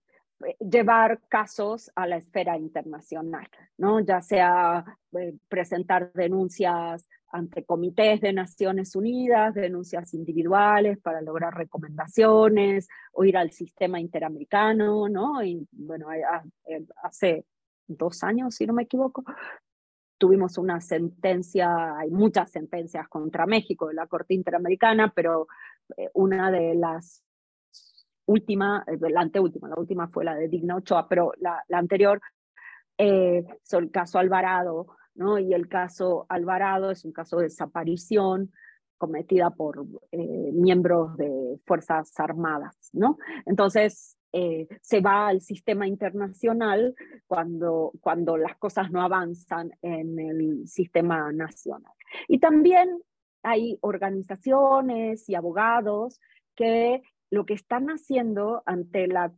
[0.59, 4.01] llevar casos a la esfera internacional, ¿no?
[4.01, 12.88] ya sea eh, presentar denuncias ante comités de Naciones Unidas, denuncias individuales para lograr recomendaciones,
[13.12, 15.42] o ir al sistema interamericano, ¿no?
[15.42, 17.44] Y bueno, ah, eh, hace
[17.87, 19.25] dos años, si no me equivoco,
[20.18, 25.46] tuvimos una sentencia, hay muchas sentencias contra México de la Corte Interamericana, pero
[25.96, 27.26] eh, una de las
[28.27, 32.21] últimas, eh, la anteúltima, la última fue la de Digna Ochoa, pero la, la anterior,
[32.99, 35.39] eh, el caso Alvarado, ¿no?
[35.39, 38.53] Y el caso Alvarado es un caso de desaparición
[38.99, 43.19] cometida por eh, miembros de Fuerzas Armadas, ¿no?
[43.45, 46.95] Entonces, eh, se va al sistema internacional
[47.27, 51.93] cuando, cuando las cosas no avanzan en el sistema nacional.
[52.29, 53.01] Y también
[53.43, 56.21] hay organizaciones y abogados
[56.55, 59.33] que lo que están haciendo ante la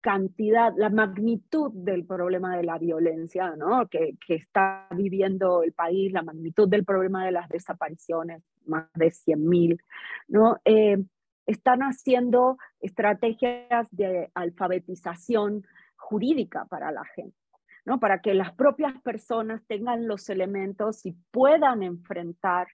[0.00, 3.88] cantidad, la magnitud del problema de la violencia ¿no?
[3.88, 9.06] que, que, está viviendo el país, la magnitud del problema de las desapariciones, más de
[9.08, 9.80] 100.000,
[10.28, 10.58] ¿no?
[10.64, 10.98] Eh,
[11.46, 17.36] están haciendo estrategias de alfabetización jurídica para la gente,
[17.86, 17.98] ¿no?
[17.98, 22.68] para que las propias personas tengan los elementos y puedan enfrentar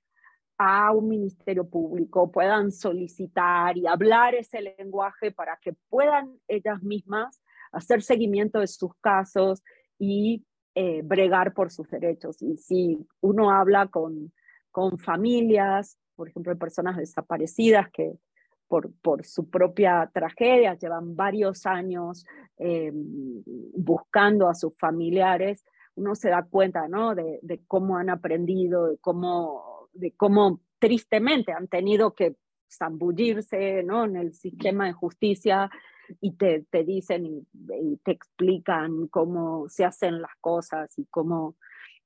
[0.59, 7.43] a un ministerio público, puedan solicitar y hablar ese lenguaje para que puedan ellas mismas
[7.73, 9.62] hacer seguimiento de sus casos
[9.99, 12.40] y eh, bregar por sus derechos.
[12.43, 14.33] Y si uno habla con,
[14.71, 18.12] con familias, por ejemplo, personas desaparecidas que
[18.69, 22.25] por, por su propia tragedia llevan varios años
[22.59, 25.64] eh, buscando a sus familiares,
[25.97, 27.14] uno se da cuenta ¿no?
[27.14, 32.37] de, de cómo han aprendido, de cómo de cómo tristemente han tenido que
[32.70, 34.04] zambullirse ¿no?
[34.04, 35.70] en el sistema de justicia
[36.20, 41.57] y te, te dicen y, te explican cómo se hacen las cosas y cómo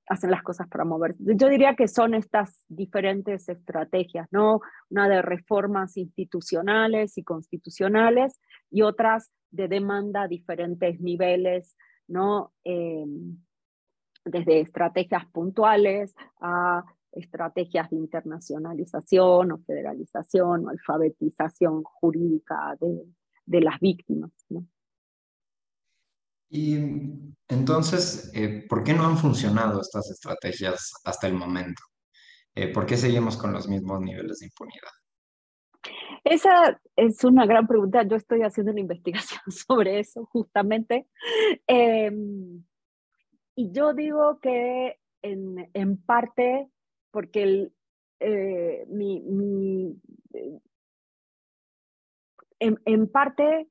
[0.09, 1.19] hacen las cosas para moverse.
[1.21, 4.61] Yo diría que son estas diferentes estrategias, ¿no?
[4.89, 12.53] Una de reformas institucionales y constitucionales y otras de demanda a diferentes niveles, ¿no?
[12.65, 13.05] Eh,
[14.25, 23.05] desde estrategias puntuales a estrategias de internacionalización o federalización o alfabetización jurídica de,
[23.47, 24.31] de las víctimas.
[24.51, 24.67] ¿no?
[26.51, 26.77] Y
[27.49, 31.83] entonces, eh, ¿por qué no han funcionado estas estrategias hasta el momento?
[32.55, 34.91] Eh, ¿Por qué seguimos con los mismos niveles de impunidad?
[36.25, 38.03] Esa es una gran pregunta.
[38.03, 41.07] Yo estoy haciendo una investigación sobre eso justamente.
[41.67, 42.65] Em,
[43.55, 46.69] y yo digo que en, en parte
[47.11, 47.73] porque el,
[48.21, 50.01] eh, mi, mi,
[50.35, 50.61] eh,
[52.59, 53.69] en, en, parte,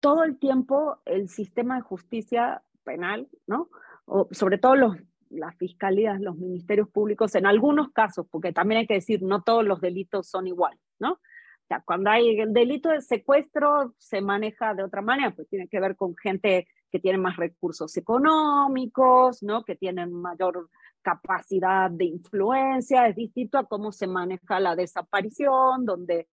[0.00, 3.70] todo el tiempo el sistema de justicia penal, ¿no?
[4.04, 4.96] O sobre todo los,
[5.30, 9.64] las fiscalías, los ministerios públicos, en algunos casos, porque también hay que decir, no todos
[9.64, 11.12] los delitos son iguales, ¿no?
[11.12, 15.66] O sea, cuando hay el delito de secuestro se maneja de otra manera, pues tiene
[15.66, 19.64] que ver con gente que tiene más recursos económicos, ¿no?
[19.64, 20.70] Que tienen mayor
[21.02, 26.28] capacidad de influencia, es distinto a cómo se maneja la desaparición, donde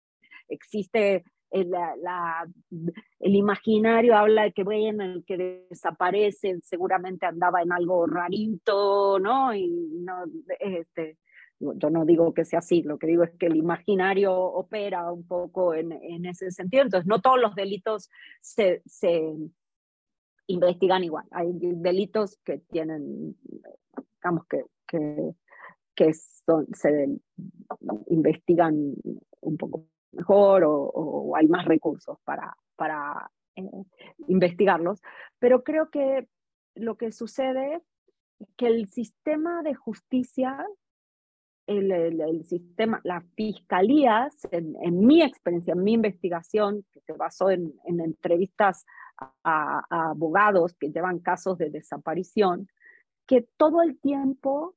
[0.48, 1.70] existe el,
[3.20, 9.54] imaginario, habla de que bueno, el que desaparece seguramente andaba en algo rarito, ¿no?
[9.54, 10.24] Y no,
[10.58, 11.18] este,
[11.60, 15.24] yo no digo que sea así, lo que digo es que el imaginario opera un
[15.24, 15.92] poco en,
[16.26, 18.82] ese sentido, entonces no todos los delitos se
[20.48, 23.36] investigan igual, hay delitos que tienen
[24.20, 24.64] digamos, que,
[25.94, 27.08] que, se
[28.06, 28.94] investigan
[29.40, 33.62] un poco mejor o, hay más recursos para, para eh,
[34.28, 35.00] investigarlos.
[35.38, 36.28] Pero creo que
[36.74, 37.82] lo que sucede es
[38.56, 40.64] que el sistema de justicia,
[41.66, 47.74] el, el, sistema, las fiscalías, en, mi experiencia, en mi investigación, que se basó en
[47.84, 48.86] entrevistas
[49.18, 52.68] a, abogados que llevan casos de desaparición,
[53.26, 54.76] que todo el tiempo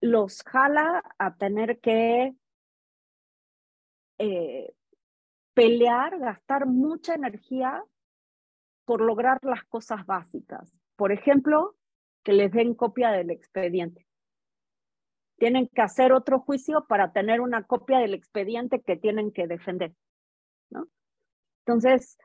[0.00, 2.34] los jala a tener que
[4.18, 4.74] eh,
[5.54, 7.82] pelear, gastar mucha energía
[8.84, 10.72] por lograr las cosas básicas.
[10.96, 11.76] Por ejemplo,
[12.22, 14.06] que les den copia del expediente.
[15.38, 19.94] Tienen que hacer otro juicio para tener una copia del expediente que tienen que defender.
[20.70, 20.88] ¿no?
[21.64, 22.18] Entonces,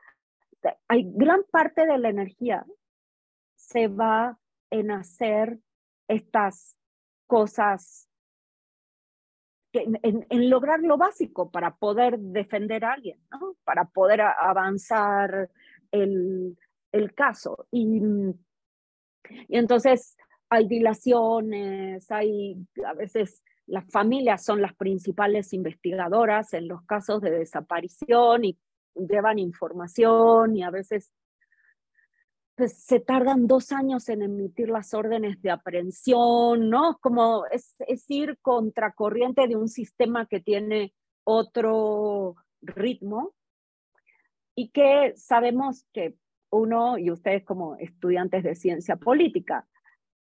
[0.88, 2.64] hay gran parte de la energía
[3.56, 4.38] se va
[4.70, 5.58] en hacer
[6.08, 6.76] estas
[7.26, 8.08] cosas,
[9.72, 13.56] en, lograr lo básico para poder defender a alguien, ¿no?
[13.64, 15.50] para poder avanzar
[15.90, 16.58] el,
[16.92, 17.66] el caso.
[17.70, 18.00] Y,
[19.48, 20.16] y entonces
[20.50, 27.30] hay dilaciones, hay a veces las familias son las principales investigadoras en los casos de
[27.30, 28.58] desaparición y
[28.94, 31.12] llevan información y a veces
[32.54, 36.98] pues, se tardan dos años en emitir las órdenes de aprehensión, ¿no?
[37.00, 43.34] Como es, es ir contracorriente de un sistema que tiene otro ritmo
[44.54, 46.16] y que sabemos que
[46.50, 49.66] uno y ustedes como estudiantes de ciencia política,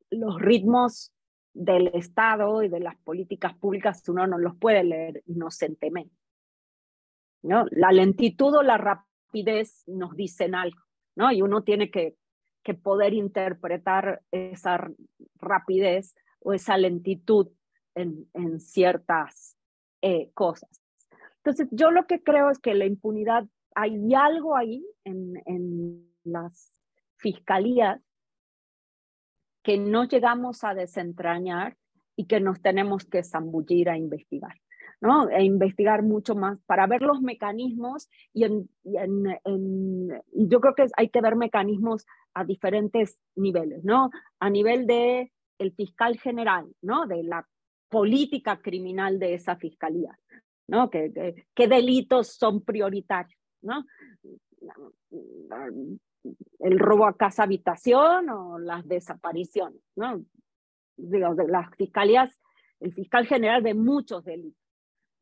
[0.10, 1.14] los ritmos
[1.54, 6.25] del Estado y de las políticas públicas uno no los puede leer inocentemente.
[7.46, 7.66] ¿No?
[7.72, 10.80] La lentitud o la rapidez nos dicen algo,
[11.16, 11.32] ¿no?
[11.32, 12.16] y uno tiene que,
[12.82, 14.90] poder interpretar esa
[15.36, 17.50] rapidez o esa lentitud
[17.94, 19.56] en, en ciertas
[20.02, 20.82] eh, cosas.
[21.38, 26.74] Entonces, yo lo que creo es que la impunidad, hay algo ahí en, en las
[27.18, 28.02] fiscalías
[29.62, 31.78] que no llegamos a desentrañar
[32.16, 34.56] y que nos tenemos que zambullir a investigar,
[35.06, 35.30] ¿no?
[35.30, 38.66] E investigar mucho más para ver los mecanismos y, yo
[40.60, 44.10] creo que hay que ver mecanismos a diferentes niveles, ¿no?
[44.40, 45.32] A nivel de
[45.78, 47.06] fiscal general, ¿no?
[47.06, 47.48] De la
[47.90, 50.18] política criminal de esa fiscalía,
[50.68, 50.90] ¿no?
[50.90, 53.86] ¿Qué, delitos son prioritarios, ¿no?
[56.60, 60.26] el robo a casa habitación o las desapariciones, ¿no?
[60.98, 62.36] De las fiscalías,
[62.80, 64.65] el fiscal general ve muchos delitos,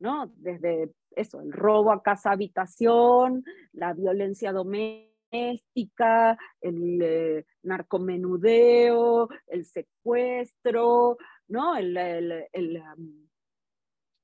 [0.04, 0.30] ¿no?
[0.36, 3.42] Desde eso, el robo a casa habitación,
[3.72, 11.16] la violencia doméstica, el eh, narcomenudeo, el secuestro,
[11.48, 11.74] ¿no?
[11.76, 12.82] El, el,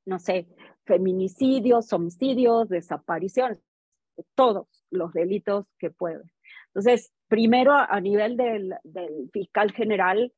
[0.04, 0.48] no sé,
[0.84, 3.58] feminicidios, homicidios, desapariciones,
[4.34, 6.30] todos los delitos que pueden.
[6.74, 8.74] Entonces, primero a nivel del,
[9.32, 10.30] fiscal general,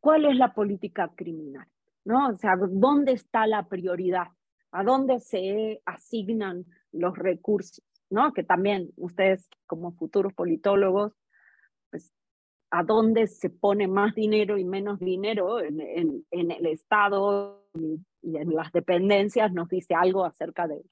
[0.00, 1.68] ¿cuál es la política criminal?
[2.04, 2.30] ¿No?
[2.30, 4.28] O sea, ¿dónde está la prioridad?
[4.72, 7.82] ¿A dónde se asignan los recursos?
[8.10, 8.32] ¿No?
[8.32, 11.12] Que también ustedes como futuros politólogos,
[11.90, 12.12] pues,
[12.70, 18.00] ¿a dónde se pone más dinero y menos dinero en, el Estado y,
[18.36, 19.52] en las dependencias?
[19.52, 20.82] Nos dice algo acerca de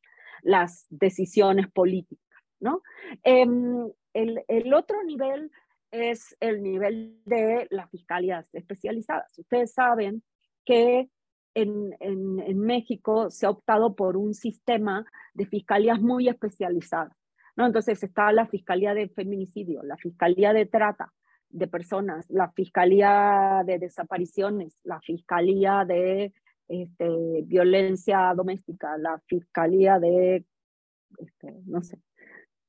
[0.43, 2.83] las decisiones políticas, ¿no?
[3.23, 5.51] Em, el, otro nivel
[5.91, 9.39] es el nivel de las fiscalías especializadas.
[9.39, 10.23] Ustedes saben
[10.65, 11.09] que
[11.57, 17.17] en, México se ha optado por un sistema de fiscalías muy especializadas.
[17.57, 17.67] ¿no?
[17.67, 21.13] Entonces está la Fiscalía de Feminicidio, la Fiscalía de Trata
[21.49, 26.35] de Personas, la Fiscalía de Desapariciones, la Fiscalía de
[26.69, 27.09] este,
[27.45, 30.45] Violencia Doméstica, la Fiscalía de,
[31.19, 31.99] este, no sé,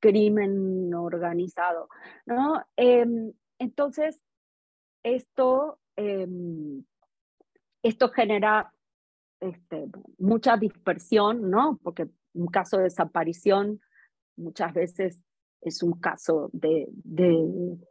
[0.00, 1.88] crimen organizado,
[2.24, 2.62] ¿no?
[2.76, 4.18] Em, entonces,
[5.02, 6.84] esto, em,
[7.82, 8.72] esto genera
[9.40, 9.86] este,
[10.18, 11.78] mucha dispersión, ¿no?
[11.82, 13.80] Porque un caso de desaparición
[14.36, 15.22] muchas veces
[15.60, 16.88] es un caso de,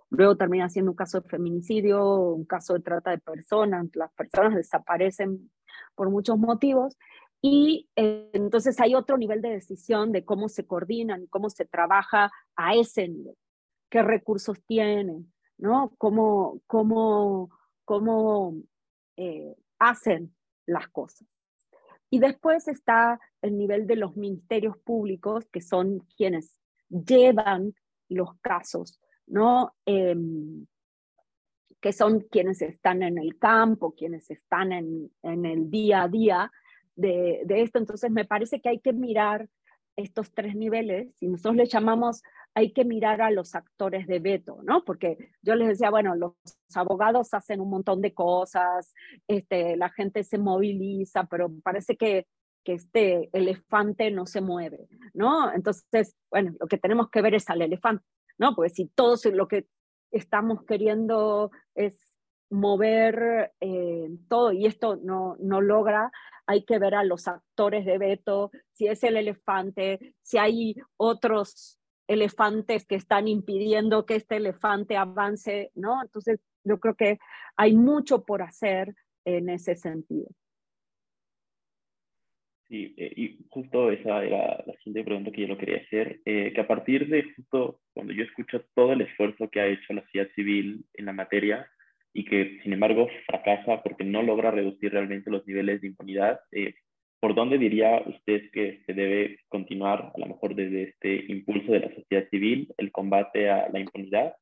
[0.10, 4.56] luego termina siendo un caso de feminicidio, un caso de trata de personas, las personas
[4.56, 5.52] desaparecen
[5.96, 6.98] por muchos motivos
[7.42, 12.32] y eh, entonces hay otro nivel de decisión de cómo se coordinan, cómo se trabaja
[12.56, 13.36] a ese nivel,
[13.90, 15.94] qué recursos tienen, ¿no?
[15.98, 17.50] Cómo, cómo,
[17.84, 18.56] cómo
[19.18, 20.36] eh, hacen
[20.66, 21.28] las cosas.
[22.10, 27.74] Y después está el nivel de los ministerios públicos, que son quienes llevan
[28.10, 29.74] los casos, ¿no?
[29.86, 30.66] Em,
[31.82, 36.52] que son quienes están en el campo, quienes están en, en el día a día
[36.98, 37.80] de, esto.
[37.80, 39.48] Entonces, me parece que hay que mirar
[39.96, 42.24] estos tres niveles y nosotros le llamamos,
[42.58, 44.84] hay que mirar a los actores de veto, ¿no?
[44.84, 46.34] Porque yo les decía, bueno, los
[46.74, 48.96] abogados hacen un montón de cosas,
[49.28, 52.26] este, la gente se moviliza, pero parece que,
[52.64, 55.54] que este elefante no se mueve, ¿no?
[55.54, 58.04] Entonces, bueno, lo que tenemos que ver es al elefante,
[58.40, 58.56] ¿no?
[58.56, 59.68] Porque si todos lo que
[60.10, 61.96] estamos queriendo es
[62.50, 66.12] mover eh, todo y esto no, no logra,
[66.48, 71.78] hay que ver a los actores de veto, si es el elefante, si hay otros
[72.08, 76.02] elefantes que están impidiendo que este elefante avance, ¿no?
[76.02, 77.20] Entonces, yo creo que
[77.56, 78.96] hay mucho por hacer
[79.26, 80.28] en ese sentido.
[82.68, 86.52] Sí, eh, y justo esa era la siguiente pregunta que yo lo quería hacer, eh,
[86.54, 90.04] que a partir de justo cuando yo escucho todo el esfuerzo que ha hecho la
[90.04, 91.70] sociedad civil en la materia,
[92.18, 96.40] y que sin embargo fracasa porque no logra reducir realmente los niveles de impunidad.
[96.52, 96.74] Eh,
[97.20, 101.80] ¿Por dónde diría usted que se debe continuar, a lo mejor desde este impulso de
[101.80, 104.36] la sociedad civil, el combate a la impunidad?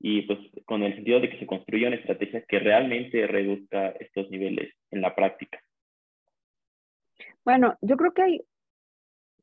[0.00, 4.28] Y pues con el sentido de que se construya una estrategia que realmente reduzca estos
[4.30, 5.58] niveles en la práctica.
[7.44, 8.40] Bueno, yo creo que hay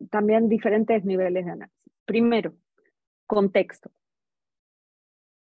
[0.09, 1.93] también diferentes niveles de análisis.
[2.05, 2.53] Primero,
[3.25, 3.91] contexto.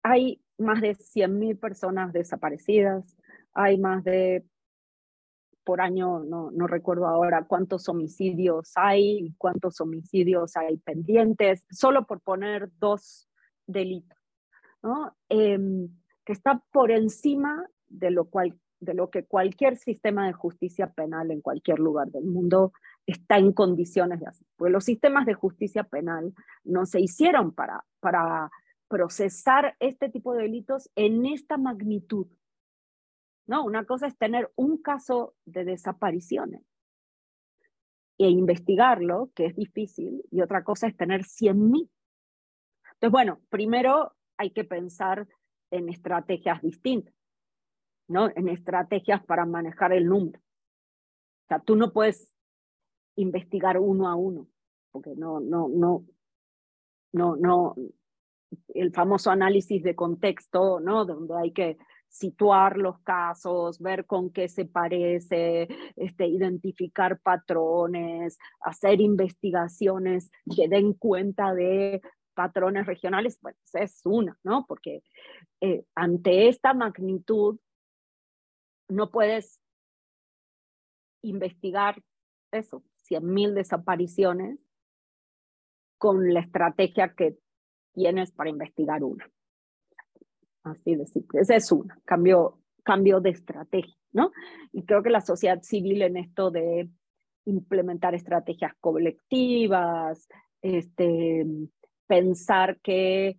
[0.03, 3.17] Hay más de 100.000 personas desaparecidas,
[3.55, 4.45] hay más de,
[5.65, 12.21] por año, no, no recuerdo ahora cuántos homicidios hay, cuántos homicidios hay pendientes, solo por
[12.21, 13.29] poner dos
[13.67, 14.19] delitos.
[15.29, 15.89] Em,
[16.25, 21.31] que está por encima de lo cual de lo que cualquier sistema de justicia penal
[21.31, 22.73] en cualquier lugar del mundo
[23.07, 24.47] está en condiciones de hacer.
[24.57, 26.35] Porque los sistemas de justicia penal
[26.65, 28.51] no se hicieron para, para
[28.89, 32.27] procesar este tipo de delitos en esta magnitud.
[33.47, 33.65] ¿No?
[33.65, 36.63] Una cosa es tener un caso de desapariciones
[38.19, 41.89] e investigarlo, que es difícil, y otra cosa es tener 100.000.
[42.93, 45.27] Entonces, bueno, primero hay que pensar
[45.71, 47.15] en estrategias distintas,
[48.09, 48.29] ¿no?
[48.37, 50.39] En estrategias para manejar el número.
[50.39, 52.33] O sea, tú no puedes
[53.17, 54.47] investigar uno a uno,
[54.91, 56.05] porque no, no, no,
[57.13, 57.75] no, no,
[58.69, 61.05] el famoso análisis de contexto, ¿no?
[61.05, 61.79] Donde hay que
[62.13, 70.93] situar los casos, ver con qué se parece, este, identificar patrones, hacer investigaciones que den
[70.93, 72.03] cuenta de
[72.35, 74.67] patrones regionales, bueno, es una, ¿no?
[74.67, 75.03] Porque
[75.63, 77.59] eh, ante esta magnitud
[78.89, 79.59] no puedes
[81.23, 82.03] investigar
[82.53, 84.59] eso, 100.000 desapariciones
[85.97, 87.39] con la estrategia que
[87.95, 89.31] tienes para investigar una.
[90.65, 91.41] Así de simple.
[91.41, 94.31] Esa es una, cambio, cambio de estrategia, ¿no?
[94.73, 96.89] Y creo que la sociedad civil en esto de
[97.45, 100.29] implementar estrategias colectivas,
[100.63, 101.45] este,
[102.07, 103.39] pensar que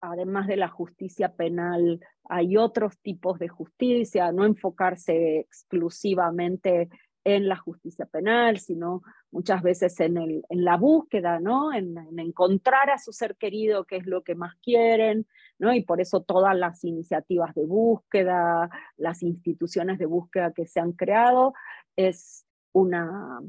[0.00, 6.88] además de la justicia penal hay otros tipos de justicia, no enfocarse exclusivamente
[7.24, 11.72] en la justicia penal, sino muchas veces en, el, en la búsqueda, ¿no?
[11.72, 15.26] En, encontrar a su ser querido, que es lo que más quieren,
[15.58, 15.72] ¿no?
[15.72, 20.92] Y por eso todas las iniciativas de búsqueda, las instituciones de búsqueda que se han
[20.92, 21.52] creado,
[21.96, 23.40] es una,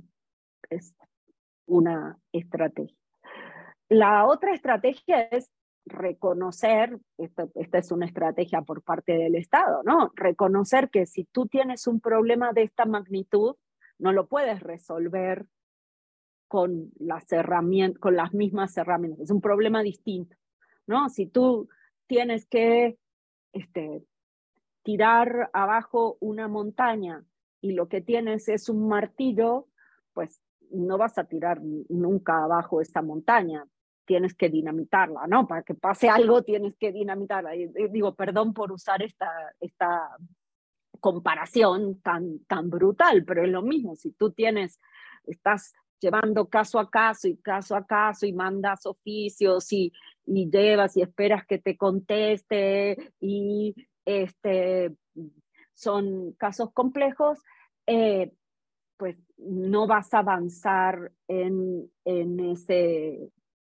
[0.69, 0.93] es
[1.65, 2.97] una estrategia.
[3.87, 5.49] La otra estrategia es
[5.85, 10.11] reconocer, esta, esta, es una estrategia por parte del Estado, ¿no?
[10.15, 13.55] Reconocer que si tú tienes un problema de esta magnitud,
[13.97, 15.45] no lo puedes resolver
[16.47, 17.25] con las,
[17.99, 20.35] con las mismas herramientas, es un problema distinto,
[20.85, 21.09] ¿no?
[21.09, 21.69] Si tú
[22.07, 22.97] tienes que
[23.53, 24.03] este,
[24.83, 27.23] tirar abajo una montaña
[27.61, 29.67] y lo que tienes es un martillo,
[30.13, 33.65] pues no vas a tirar nunca abajo esta montaña,
[34.05, 35.47] tienes que dinamitarla, ¿no?
[35.47, 37.51] Para que pase algo tienes que dinamitarla.
[37.91, 39.29] Digo, perdón por usar esta,
[39.59, 40.17] esta
[40.99, 44.79] comparación tan, tan brutal, pero es lo mismo, si tú tienes,
[45.25, 49.91] estás llevando caso a caso y caso a caso y mandas oficios y,
[50.25, 53.75] y llevas y esperas que te conteste y
[54.05, 54.95] este,
[55.73, 57.39] son casos complejos,
[57.87, 58.31] eh,
[58.97, 63.31] pues no vas a avanzar en, en, ese,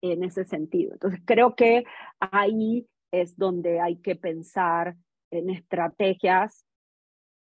[0.03, 0.93] en ese sentido.
[0.93, 1.85] Entonces creo que
[2.21, 4.97] ahí es donde hay que pensar
[5.31, 6.67] en estrategias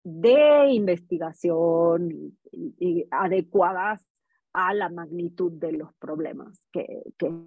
[0.03, 2.39] de investigación
[3.11, 4.05] adecuadas
[4.55, 7.03] a la magnitud de los problemas que,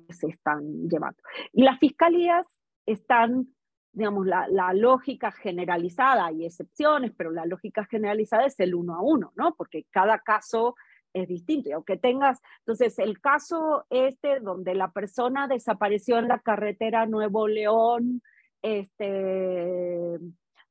[0.10, 1.22] se están llevando.
[1.52, 2.45] Y las fiscalías
[2.86, 3.47] están,
[3.91, 9.02] digamos, la, la, lógica generalizada, hay excepciones, pero la lógica generalizada es el uno a
[9.02, 9.56] uno, ¿no?
[9.56, 10.76] Porque cada caso
[11.14, 11.70] es distinto.
[11.70, 17.47] Y aunque tengas, entonces el caso este donde la persona desapareció en la carretera Nuevo
[17.47, 18.22] León,
[18.62, 19.05] este,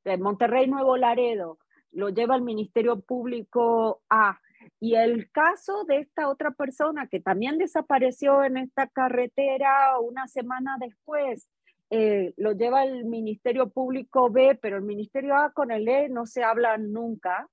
[0.03, 1.57] de Monterrey Nuevo Laredo,
[1.91, 4.39] lo lleva al Ministerio Público A.
[4.79, 10.77] Y el caso de esta otra persona que también desapareció en esta carretera una semana
[10.79, 11.49] después,
[11.89, 16.25] eh, lo lleva al Ministerio Público B, pero el Ministerio A con el E no
[16.25, 17.49] se hablan nunca.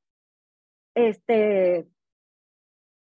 [0.95, 1.89] Este,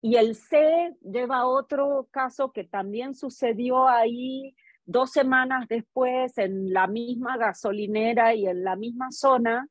[0.04, 6.88] y el C lleva otro caso que también sucedió ahí dos semanas después en la
[6.88, 9.66] misma gasolinera y en la misma zona.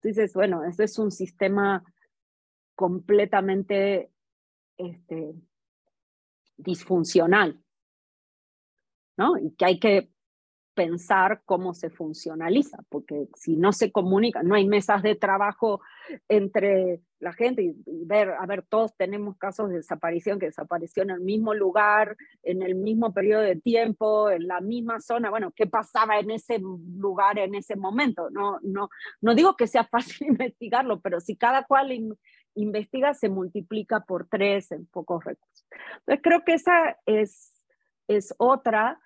[0.00, 1.84] Entonces, bueno, ese es un sistema
[2.74, 4.10] completamente
[4.78, 5.34] este,
[6.56, 7.62] disfuncional,
[9.18, 9.36] ¿no?
[9.36, 10.10] Y que hay que
[10.76, 15.80] pensar cómo se funcionaliza, porque si no se comunica, no hay mesas de trabajo
[16.28, 17.74] entre la gente y,
[18.04, 22.60] ver, a ver, todos tenemos casos de desaparición que desapareció en el mismo lugar, en
[22.60, 27.38] el mismo periodo de tiempo, en la misma zona, bueno, ¿qué pasaba en ese lugar
[27.38, 28.28] en ese momento?
[28.30, 28.90] No, no,
[29.22, 31.90] no digo que sea fácil investigarlo, pero si cada cual
[32.54, 35.66] investiga, se multiplica por tres en pocos recursos.
[36.00, 37.54] Entonces creo que esa es,
[38.08, 39.00] es otra.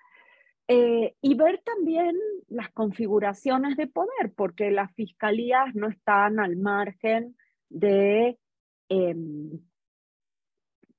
[0.67, 2.15] Eh, y ver también
[2.47, 7.35] las configuraciones de poder, porque las fiscalías no están al margen
[7.69, 8.37] de
[8.89, 9.59] em,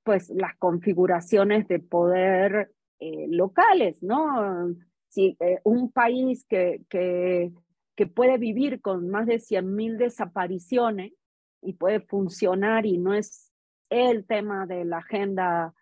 [0.03, 4.75] pues las configuraciones de poder eh, locales, ¿no?
[5.07, 7.51] Si eh, un país que, que
[7.95, 11.13] que puede vivir con más de 100.000 desapariciones
[11.61, 13.51] y puede funcionar y no es
[13.89, 15.73] el tema de la agenda,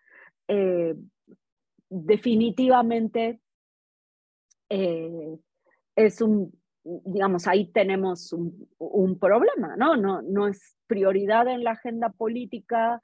[1.88, 3.40] definitivamente
[4.74, 5.38] eh,
[5.96, 6.50] es un,
[6.82, 9.96] digamos, ahí tenemos un, problema, ¿no?
[9.96, 10.22] ¿no?
[10.22, 13.02] No es prioridad en la agenda política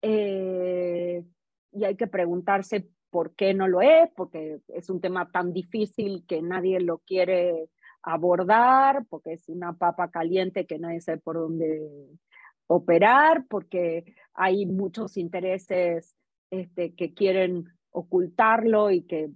[0.00, 1.24] eh,
[1.72, 6.24] y hay que preguntarse por qué no lo es, porque es un tema tan difícil
[6.28, 7.68] que nadie lo quiere
[8.02, 11.82] abordar, porque es una papa caliente que nadie sabe por dónde
[12.68, 16.14] operar, porque hay muchos intereses
[16.50, 19.30] este, que quieren ocultarlo y que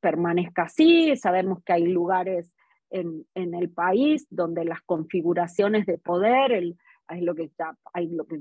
[0.00, 1.16] permanezca así.
[1.16, 2.52] Sabemos que hay lugares
[2.90, 6.76] en, en el país donde las configuraciones de poder, el,
[7.08, 7.50] hay lo que,
[7.92, 8.40] hay lo que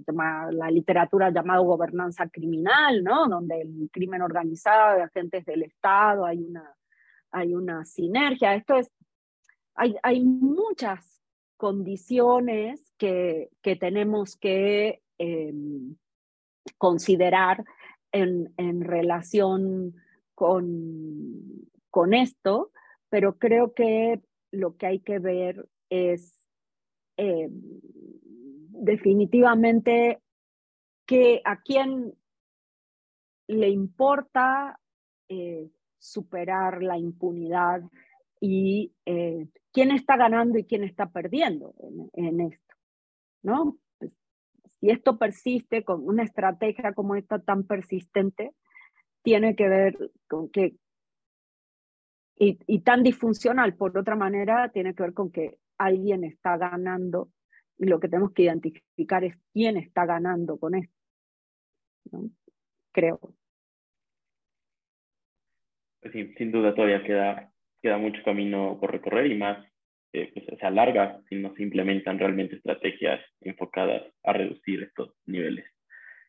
[0.51, 3.27] la literatura llamado gobernanza criminal, ¿no?
[3.27, 6.75] donde el crimen organizado de agentes del Estado, hay una,
[7.31, 8.55] hay una sinergia.
[8.55, 8.91] Esto es,
[9.75, 11.21] hay, hay muchas
[11.57, 15.95] condiciones que, que tenemos que em,
[16.77, 17.63] considerar
[18.11, 19.95] en, en relación
[20.36, 22.71] con, con esto,
[23.09, 24.21] pero creo que
[24.51, 26.45] lo que hay que ver es
[27.17, 27.51] em,
[28.69, 30.21] definitivamente
[31.05, 32.13] que a quién
[33.47, 34.79] le importa
[35.29, 37.81] eh, superar la impunidad
[38.39, 41.73] y eh, quién está ganando y quién está perdiendo
[42.13, 42.75] en, esto,
[43.41, 43.77] ¿no?
[43.97, 44.11] Pues,
[44.79, 48.53] si esto persiste con una estrategia como esta tan persistente,
[49.26, 50.76] tiene que ver con que,
[52.38, 57.30] y, tan disfuncional por otra manera, tiene que ver con que alguien está ganando
[57.78, 60.93] y lo que tenemos que identificar es quién está ganando con esto.
[62.93, 63.19] Creo.
[66.01, 67.51] Pues sin duda todavía queda,
[67.82, 69.65] queda mucho camino por recorrer y más
[70.13, 75.65] eh, pues, se alarga si no se implementan realmente estrategias enfocadas a reducir estos niveles.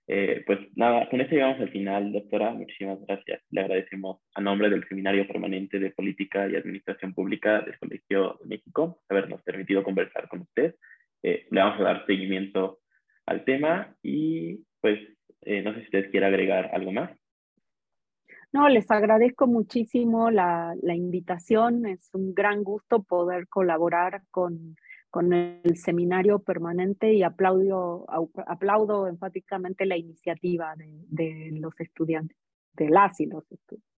[0.09, 2.52] Eh, pues nada, con esto llegamos al final, doctora.
[2.52, 3.42] Muchísimas gracias.
[3.50, 8.46] Le agradecemos a nombre del Seminario Permanente de Política y Administración Pública del Colegio de
[8.46, 10.76] México habernos permitido conversar con usted.
[11.22, 12.78] Eh, le vamos a dar seguimiento
[13.26, 15.00] al tema y pues
[15.42, 17.11] eh, no sé si usted quiere agregar algo más.
[18.52, 21.84] No, les agradezco muchísimo la, la invitación.
[21.84, 24.76] Es un gran gusto poder colaborar con,
[25.17, 28.05] con el seminario permanente y aplaudo,
[28.47, 32.37] aplaudo enfáticamente la iniciativa de, de los estudiantes,
[32.75, 33.91] de las y los estudiantes.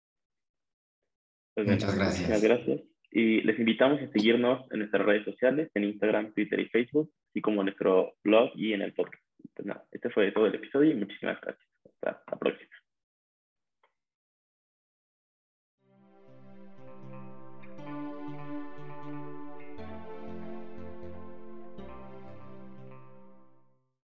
[1.55, 2.29] Pues, muchas gracias.
[2.29, 2.83] Muchas gracias.
[3.11, 7.41] Y les invitamos a seguirnos en nuestras redes sociales, en Instagram, Twitter y Facebook, así
[7.41, 9.25] como en nuestro blog y en el podcast.
[9.55, 11.67] Pues nada, este fue todo el episodio y muchísimas gracias.
[11.83, 12.86] Hasta la próxima.